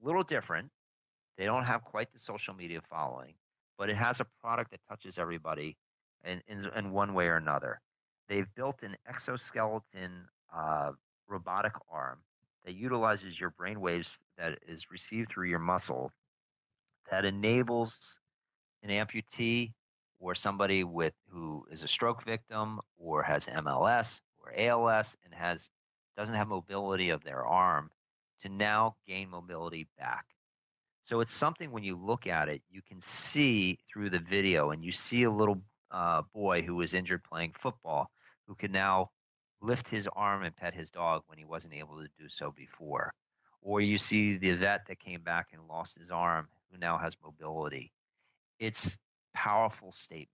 A 0.02 0.06
little 0.06 0.22
different. 0.22 0.70
They 1.38 1.44
don't 1.44 1.64
have 1.64 1.84
quite 1.84 2.12
the 2.12 2.18
social 2.18 2.54
media 2.54 2.80
following, 2.88 3.34
but 3.78 3.88
it 3.90 3.96
has 3.96 4.20
a 4.20 4.26
product 4.40 4.70
that 4.72 4.80
touches 4.88 5.18
everybody 5.18 5.76
in, 6.24 6.42
in, 6.48 6.66
in 6.76 6.92
one 6.92 7.14
way 7.14 7.26
or 7.26 7.36
another. 7.36 7.80
They've 8.28 8.46
built 8.54 8.82
an 8.82 8.96
exoskeleton 9.08 10.26
uh, 10.54 10.92
robotic 11.28 11.72
arm 11.90 12.18
that 12.64 12.74
utilizes 12.74 13.38
your 13.38 13.50
brain 13.50 13.80
waves 13.80 14.18
that 14.38 14.58
is 14.66 14.90
received 14.90 15.30
through 15.30 15.48
your 15.48 15.58
muscle 15.60 16.10
that 17.10 17.24
enables 17.24 18.18
an 18.82 18.90
amputee 18.90 19.72
or 20.18 20.34
somebody 20.34 20.84
with 20.84 21.14
who 21.30 21.66
is 21.70 21.82
a 21.82 21.88
stroke 21.88 22.24
victim 22.24 22.80
or 22.96 23.22
has 23.22 23.46
MLS 23.46 24.20
or 24.38 24.52
ALS 24.56 25.16
and 25.24 25.34
has 25.34 25.68
doesn't 26.16 26.34
have 26.34 26.48
mobility 26.48 27.10
of 27.10 27.22
their 27.22 27.44
arm 27.44 27.90
to 28.42 28.48
now 28.48 28.96
gain 29.06 29.28
mobility 29.28 29.86
back. 29.98 30.24
So 31.02 31.20
it's 31.20 31.34
something 31.34 31.70
when 31.70 31.84
you 31.84 31.96
look 31.96 32.26
at 32.26 32.48
it, 32.48 32.62
you 32.70 32.80
can 32.82 33.00
see 33.00 33.78
through 33.92 34.10
the 34.10 34.18
video, 34.18 34.70
and 34.70 34.84
you 34.84 34.90
see 34.90 35.22
a 35.22 35.30
little 35.30 35.62
uh, 35.90 36.22
boy 36.34 36.62
who 36.62 36.74
was 36.74 36.94
injured 36.94 37.22
playing 37.22 37.52
football 37.58 38.10
who 38.46 38.54
can 38.54 38.72
now 38.72 39.10
lift 39.60 39.88
his 39.88 40.08
arm 40.14 40.42
and 40.42 40.56
pet 40.56 40.74
his 40.74 40.90
dog 40.90 41.22
when 41.26 41.38
he 41.38 41.44
wasn't 41.44 41.74
able 41.74 41.96
to 41.96 42.08
do 42.18 42.28
so 42.28 42.52
before. 42.56 43.12
Or 43.62 43.80
you 43.80 43.98
see 43.98 44.36
the 44.36 44.54
vet 44.54 44.86
that 44.88 45.00
came 45.00 45.22
back 45.22 45.48
and 45.52 45.66
lost 45.68 45.98
his 45.98 46.10
arm 46.10 46.48
who 46.70 46.78
now 46.78 46.98
has 46.98 47.16
mobility. 47.22 47.92
It's 48.58 48.96
powerful 49.36 49.92
statement. 49.92 50.28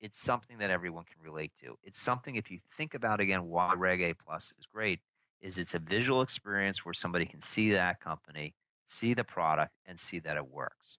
It's 0.00 0.20
something 0.20 0.58
that 0.58 0.70
everyone 0.70 1.04
can 1.04 1.22
relate 1.22 1.52
to. 1.62 1.76
It's 1.82 2.00
something 2.00 2.36
if 2.36 2.50
you 2.50 2.58
think 2.76 2.94
about 2.94 3.20
again 3.20 3.46
why 3.46 3.72
Reg 3.74 4.02
A 4.02 4.14
Plus 4.14 4.52
is 4.58 4.66
great 4.66 5.00
is 5.40 5.58
it's 5.58 5.74
a 5.74 5.78
visual 5.78 6.22
experience 6.22 6.84
where 6.84 6.94
somebody 6.94 7.24
can 7.24 7.40
see 7.40 7.70
that 7.70 8.00
company, 8.00 8.54
see 8.88 9.14
the 9.14 9.24
product, 9.24 9.72
and 9.86 9.98
see 9.98 10.18
that 10.20 10.36
it 10.36 10.46
works. 10.50 10.98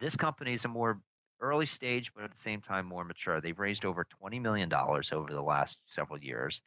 This 0.00 0.16
company 0.16 0.52
is 0.52 0.64
a 0.64 0.68
more 0.68 1.00
early 1.40 1.66
stage, 1.66 2.12
but 2.14 2.24
at 2.24 2.32
the 2.32 2.38
same 2.38 2.60
time 2.60 2.86
more 2.86 3.04
mature. 3.04 3.40
They've 3.40 3.58
raised 3.58 3.84
over 3.84 4.06
$20 4.22 4.40
million 4.40 4.72
over 4.72 5.32
the 5.32 5.42
last 5.42 5.78
several 5.86 6.18
years. 6.18 6.60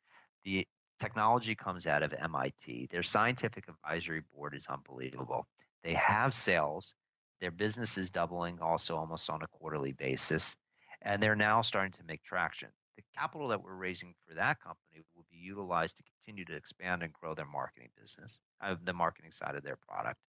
The 0.46 0.66
technology 1.00 1.56
comes 1.56 1.88
out 1.88 2.04
of 2.04 2.14
MIT. 2.14 2.88
Their 2.92 3.04
scientific 3.04 3.66
advisory 3.68 4.22
board 4.34 4.56
is 4.56 4.68
unbelievable. 4.68 5.48
They 5.84 5.94
have 5.94 6.34
sales. 6.34 6.94
Their 7.42 7.52
business 7.52 7.98
is 7.98 8.10
doubling 8.10 8.60
also 8.62 8.96
almost 8.96 9.30
on 9.30 9.42
a 9.42 9.48
quarterly 9.48 9.94
basis. 9.94 10.56
And 11.02 11.24
they're 11.24 11.36
now 11.36 11.62
starting 11.62 11.94
to 11.94 12.04
make 12.06 12.24
traction. 12.24 12.70
The 12.98 13.04
capital 13.18 13.48
that 13.48 13.64
we're 13.64 13.76
raising 13.76 14.14
for 14.28 14.34
that 14.34 14.60
company 14.60 15.02
will 15.16 15.26
be 15.32 15.38
utilized 15.38 15.96
to 15.98 16.04
continue 16.04 16.44
to 16.46 16.56
expand 16.56 17.02
and 17.02 17.14
grow 17.14 17.34
their 17.34 17.46
marketing 17.46 17.90
business, 18.00 18.40
uh, 18.62 18.76
the 18.84 18.94
marketing 18.94 19.32
side 19.32 19.56
of 19.56 19.64
their 19.64 19.78
product. 19.78 20.20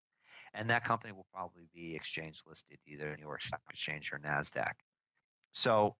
And 0.55 0.71
that 0.71 0.85
company 0.85 1.13
will 1.13 1.27
probably 1.33 1.69
be 1.75 1.95
exchange 1.95 2.41
listed 2.47 2.79
either 2.87 3.17
New 3.17 3.25
York 3.25 3.43
Stock 3.43 3.61
Exchange 3.71 4.13
or 4.13 4.19
NASDAQ. 4.19 4.73
So 5.53 5.97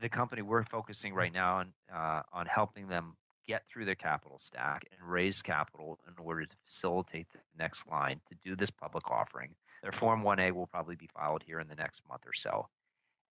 the 0.00 0.08
company 0.08 0.42
we're 0.42 0.64
focusing 0.64 1.14
right 1.14 1.32
now 1.32 1.56
on, 1.58 1.72
uh, 1.92 2.22
on 2.32 2.46
helping 2.46 2.88
them 2.88 3.16
get 3.46 3.62
through 3.68 3.84
their 3.84 3.94
capital 3.94 4.38
stack 4.38 4.84
and 4.90 5.08
raise 5.08 5.42
capital 5.42 5.98
in 6.08 6.24
order 6.24 6.46
to 6.46 6.56
facilitate 6.66 7.26
the 7.32 7.40
next 7.58 7.86
line 7.86 8.20
to 8.28 8.36
do 8.44 8.56
this 8.56 8.70
public 8.70 9.10
offering. 9.10 9.54
Their 9.84 9.92
Form 9.92 10.22
1A 10.22 10.52
will 10.52 10.66
probably 10.66 10.96
be 10.96 11.10
filed 11.14 11.42
here 11.42 11.60
in 11.60 11.68
the 11.68 11.74
next 11.74 12.00
month 12.08 12.22
or 12.26 12.32
so. 12.32 12.68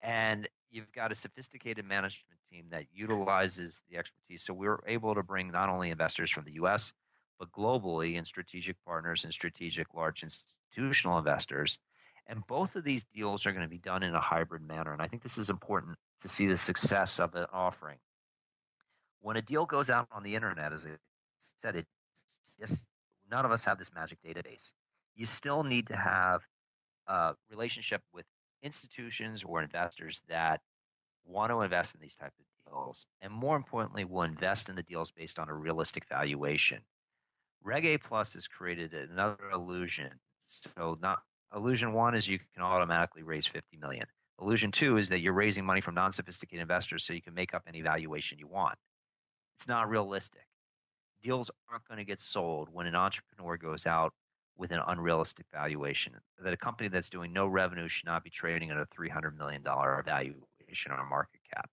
And 0.03 0.47
you've 0.69 0.91
got 0.91 1.11
a 1.11 1.15
sophisticated 1.15 1.83
management 1.83 2.39
team 2.51 2.65
that 2.69 2.85
utilizes 2.93 3.81
the 3.89 3.97
expertise. 3.97 4.43
So 4.43 4.53
we're 4.53 4.77
able 4.85 5.15
to 5.15 5.23
bring 5.23 5.49
not 5.49 5.69
only 5.69 5.89
investors 5.89 6.29
from 6.29 6.45
the 6.45 6.53
U.S., 6.53 6.93
but 7.39 7.51
globally 7.51 8.19
and 8.19 8.27
strategic 8.27 8.75
partners 8.85 9.23
and 9.23 9.33
strategic 9.33 9.95
large 9.95 10.21
institutional 10.21 11.17
investors. 11.17 11.79
And 12.27 12.45
both 12.45 12.75
of 12.75 12.83
these 12.83 13.03
deals 13.15 13.47
are 13.47 13.51
going 13.51 13.63
to 13.65 13.67
be 13.67 13.79
done 13.79 14.03
in 14.03 14.13
a 14.13 14.21
hybrid 14.21 14.61
manner. 14.61 14.93
And 14.93 15.01
I 15.01 15.07
think 15.07 15.23
this 15.23 15.39
is 15.39 15.49
important 15.49 15.97
to 16.21 16.29
see 16.29 16.45
the 16.45 16.57
success 16.57 17.19
of 17.19 17.33
an 17.33 17.47
offering. 17.51 17.97
When 19.21 19.37
a 19.37 19.41
deal 19.41 19.65
goes 19.65 19.89
out 19.89 20.07
on 20.11 20.21
the 20.21 20.35
internet, 20.35 20.71
as 20.71 20.85
I 20.85 20.89
said, 21.63 21.77
it 21.77 21.87
just 22.59 22.85
none 23.31 23.43
of 23.43 23.51
us 23.51 23.63
have 23.63 23.79
this 23.79 23.91
magic 23.91 24.19
database. 24.23 24.71
You 25.15 25.25
still 25.25 25.63
need 25.63 25.87
to 25.87 25.95
have 25.95 26.41
a 27.07 27.35
relationship 27.49 28.01
with 28.13 28.25
institutions 28.61 29.43
or 29.43 29.61
investors 29.61 30.21
that 30.29 30.61
want 31.25 31.51
to 31.51 31.61
invest 31.61 31.95
in 31.95 32.01
these 32.01 32.15
types 32.15 32.37
of 32.39 32.45
deals, 32.71 33.05
and 33.21 33.31
more 33.31 33.55
importantly, 33.55 34.05
will 34.05 34.23
invest 34.23 34.69
in 34.69 34.75
the 34.75 34.83
deals 34.83 35.11
based 35.11 35.39
on 35.39 35.49
a 35.49 35.53
realistic 35.53 36.05
valuation. 36.09 36.81
Reg 37.63 37.85
A 37.85 37.97
Plus 37.97 38.33
has 38.33 38.47
created 38.47 38.93
another 38.93 39.49
illusion. 39.53 40.09
So, 40.47 40.97
not 41.01 41.19
illusion 41.55 41.93
one 41.93 42.15
is 42.15 42.27
you 42.27 42.39
can 42.53 42.63
automatically 42.63 43.23
raise 43.23 43.47
50 43.47 43.77
million. 43.77 44.05
Illusion 44.41 44.71
two 44.71 44.97
is 44.97 45.09
that 45.09 45.19
you're 45.19 45.33
raising 45.33 45.65
money 45.65 45.79
from 45.79 45.95
non-sophisticated 45.95 46.61
investors 46.61 47.05
so 47.05 47.13
you 47.13 47.21
can 47.21 47.33
make 47.33 47.53
up 47.53 47.63
any 47.67 47.81
valuation 47.81 48.39
you 48.39 48.47
want. 48.47 48.77
It's 49.57 49.67
not 49.67 49.89
realistic. 49.89 50.45
Deals 51.21 51.49
aren't 51.71 51.87
going 51.87 51.99
to 51.99 52.03
get 52.03 52.19
sold 52.19 52.67
when 52.71 52.87
an 52.87 52.95
entrepreneur 52.95 53.55
goes 53.55 53.85
out 53.85 54.13
with 54.57 54.71
an 54.71 54.81
unrealistic 54.87 55.45
valuation. 55.51 56.13
That 56.43 56.53
a 56.53 56.57
company 56.57 56.89
that's 56.89 57.09
doing 57.09 57.33
no 57.33 57.47
revenue 57.47 57.87
should 57.87 58.05
not 58.05 58.23
be 58.23 58.29
trading 58.29 58.71
at 58.71 58.77
a 58.77 58.85
$300 58.85 59.37
million 59.37 59.63
valuation 59.63 60.91
on 60.91 60.99
a 60.99 61.05
market 61.05 61.41
cap. 61.53 61.69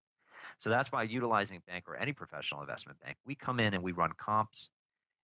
So 0.58 0.70
that's 0.70 0.92
why 0.92 1.04
utilizing 1.04 1.56
a 1.56 1.70
bank 1.70 1.84
or 1.88 1.96
any 1.96 2.12
professional 2.12 2.60
investment 2.60 3.00
bank, 3.00 3.16
we 3.24 3.34
come 3.34 3.60
in 3.60 3.74
and 3.74 3.82
we 3.82 3.92
run 3.92 4.12
comps 4.18 4.68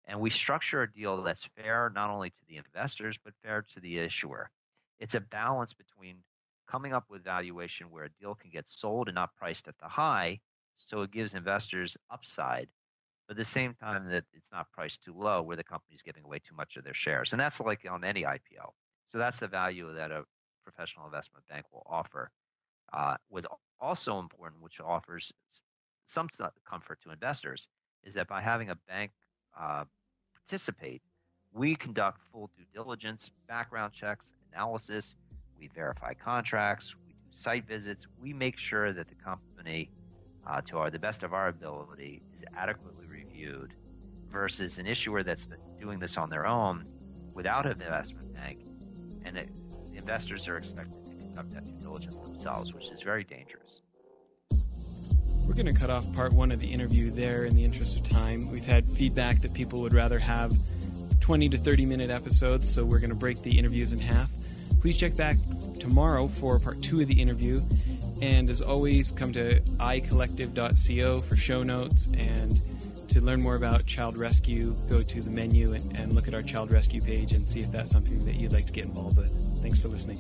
and 0.07 0.21
we 0.21 0.31
structure 0.31 0.83
a 0.83 0.93
deal 0.93 1.23
that's 1.23 1.49
fair 1.57 1.91
not 1.95 2.11
only 2.11 2.31
to 2.31 2.45
the 2.49 2.57
investors 2.57 3.19
but 3.23 3.35
fair 3.43 3.65
to 3.75 3.81
the 3.81 3.99
issuer. 3.99 4.51
It's 4.99 5.15
a 5.15 5.21
balance 5.21 5.75
between 5.75 6.17
coming 6.67 6.93
up 6.93 7.05
with 7.11 7.25
valuation 7.25 7.91
where 7.91 8.05
a 8.05 8.11
deal 8.21 8.35
can 8.35 8.51
get 8.51 8.69
sold 8.69 9.09
and 9.09 9.15
not 9.15 9.37
priced 9.37 9.69
at 9.69 9.79
the 9.79 9.89
high, 9.89 10.41
so 10.77 11.03
it 11.03 11.11
gives 11.11 11.35
investors 11.35 11.97
upside, 12.11 12.69
but 13.27 13.35
at 13.35 13.39
the 13.39 13.45
same 13.45 13.75
time 13.75 14.09
that 14.09 14.25
it's 14.33 14.51
not 14.53 14.71
priced 14.73 15.03
too 15.03 15.15
low 15.17 15.43
where 15.43 15.57
the 15.57 15.65
company's 15.65 16.03
giving 16.03 16.25
away 16.25 16.39
too 16.39 16.55
much 16.55 16.77
of 16.77 16.85
their 16.85 16.95
shares. 16.95 17.33
And 17.33 17.41
that's 17.41 17.61
like 17.61 17.81
on 17.91 18.05
any 18.05 18.23
IPO. 18.23 18.71
So 19.09 19.19
that's 19.19 19.39
the 19.39 19.49
value 19.49 19.93
that 19.95 20.11
a 20.11 20.25
professional 20.65 21.07
investment 21.07 21.45
bank 21.49 21.67
will 21.73 21.87
offer. 21.87 22.31
Uh, 22.93 23.17
what's 23.29 23.47
also 23.81 24.19
important, 24.19 24.63
which 24.63 24.81
offers 24.81 25.33
some 26.07 26.29
comfort 26.69 27.01
to 27.03 27.11
investors, 27.11 27.69
is 28.05 28.15
that 28.15 28.29
by 28.29 28.41
having 28.41 28.71
a 28.71 28.77
bank 28.89 29.11
uh, 29.59 29.85
participate, 30.35 31.03
we 31.53 31.75
conduct 31.75 32.21
full 32.33 32.51
due 32.57 32.65
diligence, 32.73 33.31
background 33.49 33.93
checks, 33.93 34.33
analysis, 34.53 35.17
we 35.59 35.69
verify 35.75 36.13
contracts, 36.15 36.95
we 37.07 37.13
do 37.13 37.19
site 37.31 37.67
visits, 37.67 38.07
we 38.21 38.33
make 38.33 38.59
sure 38.59 38.93
that 38.93 39.09
the 39.09 39.15
company, 39.15 39.91
uh, 40.47 40.61
to 40.63 40.79
our, 40.79 40.91
the 40.91 40.99
best 40.99 41.23
of 41.23 41.33
our 41.33 41.49
ability, 41.49 42.23
is 42.35 42.45
adequately 42.57 43.06
reviewed 43.37 43.75
versus 44.31 44.79
an 44.79 44.87
issuer 44.87 45.23
that's 45.23 45.47
doing 45.81 45.99
this 45.99 46.17
on 46.17 46.31
their 46.31 46.47
own 46.47 46.85
without 47.35 47.67
an 47.67 47.81
investment 47.83 48.33
bank, 48.35 48.61
and 49.25 49.37
it, 49.37 49.49
investors 49.95 50.49
are 50.49 50.57
expected 50.57 51.05
to 51.07 51.13
conduct 51.17 51.53
that 51.53 51.65
due 51.65 51.81
diligence 51.81 52.17
themselves, 52.17 52.73
which 52.73 52.89
is 52.89 53.03
very 53.03 53.25
dangerous. 53.25 53.83
We're 55.47 55.55
going 55.55 55.67
to 55.67 55.75
cut 55.75 55.91
off 55.91 56.11
part 56.15 56.33
one 56.33 56.51
of 56.51 56.61
the 56.61 56.67
interview 56.67 57.11
there 57.11 57.45
in 57.45 57.55
the 57.55 57.65
interest 57.65 57.97
of 57.97 58.09
time. 58.09 58.51
We've 58.51 58.65
had 58.65 58.89
feedback 58.89 59.41
that 59.43 59.55
people 59.55 59.81
would 59.83 59.95
rather 59.95 60.19
have 60.19 60.57
20 61.21 61.51
to 61.51 61.57
30 61.57 61.87
minute 61.87 62.11
episodes, 62.11 62.73
so 62.73 62.85
we're 62.85 62.99
going 62.99 63.11
to 63.11 63.17
break 63.17 63.43
the 63.43 63.57
interviews 63.57 63.93
in 63.93 64.01
half. 64.01 64.29
Please 64.81 64.97
check 64.97 65.17
back 65.17 65.37
tomorrow 65.79 66.29
for 66.29 66.59
part 66.59 66.83
two 66.83 67.01
of 67.01 67.09
the 67.09 67.21
interview. 67.21 67.63
And 68.23 68.49
as 68.49 68.61
always, 68.61 69.13
come 69.13 69.33
to 69.35 69.61
icollective.co 69.61 71.21
for 71.21 71.37
show 71.37 71.63
notes. 71.63 72.07
And 72.17 72.59
to 73.09 73.21
learn 73.21 73.41
more 73.41 73.55
about 73.55 73.87
child 73.87 74.17
rescue, 74.17 74.75
go 74.89 75.03
to 75.03 75.21
the 75.21 75.31
menu 75.31 75.73
and, 75.73 75.97
and 75.97 76.13
look 76.13 76.29
at 76.29 76.35
our 76.35 76.43
child 76.43 76.73
rescue 76.73 77.01
page 77.01 77.33
and 77.33 77.49
see 77.49 77.61
if 77.61 77.73
that's 77.73 77.91
something 77.91 78.25
that 78.25 78.37
you'd 78.37 78.53
like 78.53 78.67
to 78.67 78.73
get 78.73 78.85
involved 78.85 79.17
with. 79.17 79.31
Thanks 79.63 79.79
for 79.79 79.89
listening. 79.89 80.19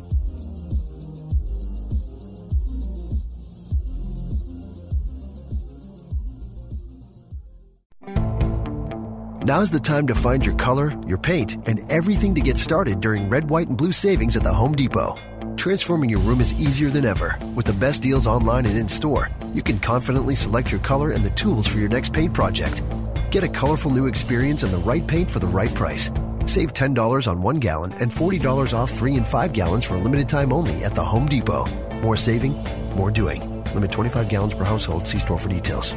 Now's 9.47 9.70
the 9.70 9.78
time 9.78 10.09
to 10.09 10.14
find 10.16 10.45
your 10.45 10.57
color, 10.57 10.93
your 11.07 11.18
paint, 11.18 11.55
and 11.68 11.89
everything 11.89 12.34
to 12.34 12.41
get 12.41 12.59
started 12.59 13.01
during 13.01 13.28
red, 13.28 13.49
white, 13.49 13.68
and 13.68 13.76
blue 13.76 13.93
savings 13.93 14.37
at 14.37 14.43
the 14.43 14.53
Home 14.53 14.72
Depot. 14.72 15.14
Transforming 15.67 16.11
your 16.11 16.21
room 16.21 16.41
is 16.41 16.55
easier 16.61 16.91
than 16.91 17.05
ever. 17.05 17.37
With 17.57 17.64
the 17.64 17.73
best 17.73 18.01
deals 18.01 18.29
online 18.29 18.67
and 18.67 18.79
in 18.79 18.89
store, 18.89 19.31
you 19.53 19.64
can 19.64 19.81
confidently 19.81 20.37
select 20.37 20.71
your 20.71 20.81
color 20.81 21.11
and 21.11 21.25
the 21.25 21.31
tools 21.31 21.67
for 21.67 21.79
your 21.79 21.89
next 21.89 22.12
paint 22.12 22.33
project. 22.33 22.85
Get 23.33 23.43
a 23.43 23.49
colorful 23.49 23.91
new 23.91 24.07
experience 24.07 24.62
and 24.62 24.73
the 24.73 24.79
right 24.79 25.05
paint 25.05 25.29
for 25.29 25.41
the 25.41 25.49
right 25.49 25.75
price. 25.75 26.12
Save 26.47 26.73
$10 26.73 27.27
on 27.27 27.43
one 27.43 27.57
gallon 27.57 27.91
and 27.95 28.12
$40 28.12 28.75
off 28.75 28.93
three 28.93 29.17
and 29.17 29.27
five 29.27 29.53
gallons 29.53 29.83
for 29.83 29.97
a 29.97 29.99
limited 29.99 30.29
time 30.29 30.53
only 30.53 30.85
at 30.85 30.95
the 30.95 31.03
Home 31.03 31.27
Depot. 31.27 31.64
More 32.01 32.17
saving, 32.17 32.53
more 32.95 33.11
doing. 33.11 33.64
Limit 33.75 33.91
25 33.91 34.29
gallons 34.29 34.55
per 34.55 34.62
household. 34.62 35.05
See 35.05 35.19
store 35.19 35.37
for 35.37 35.49
details. 35.49 35.97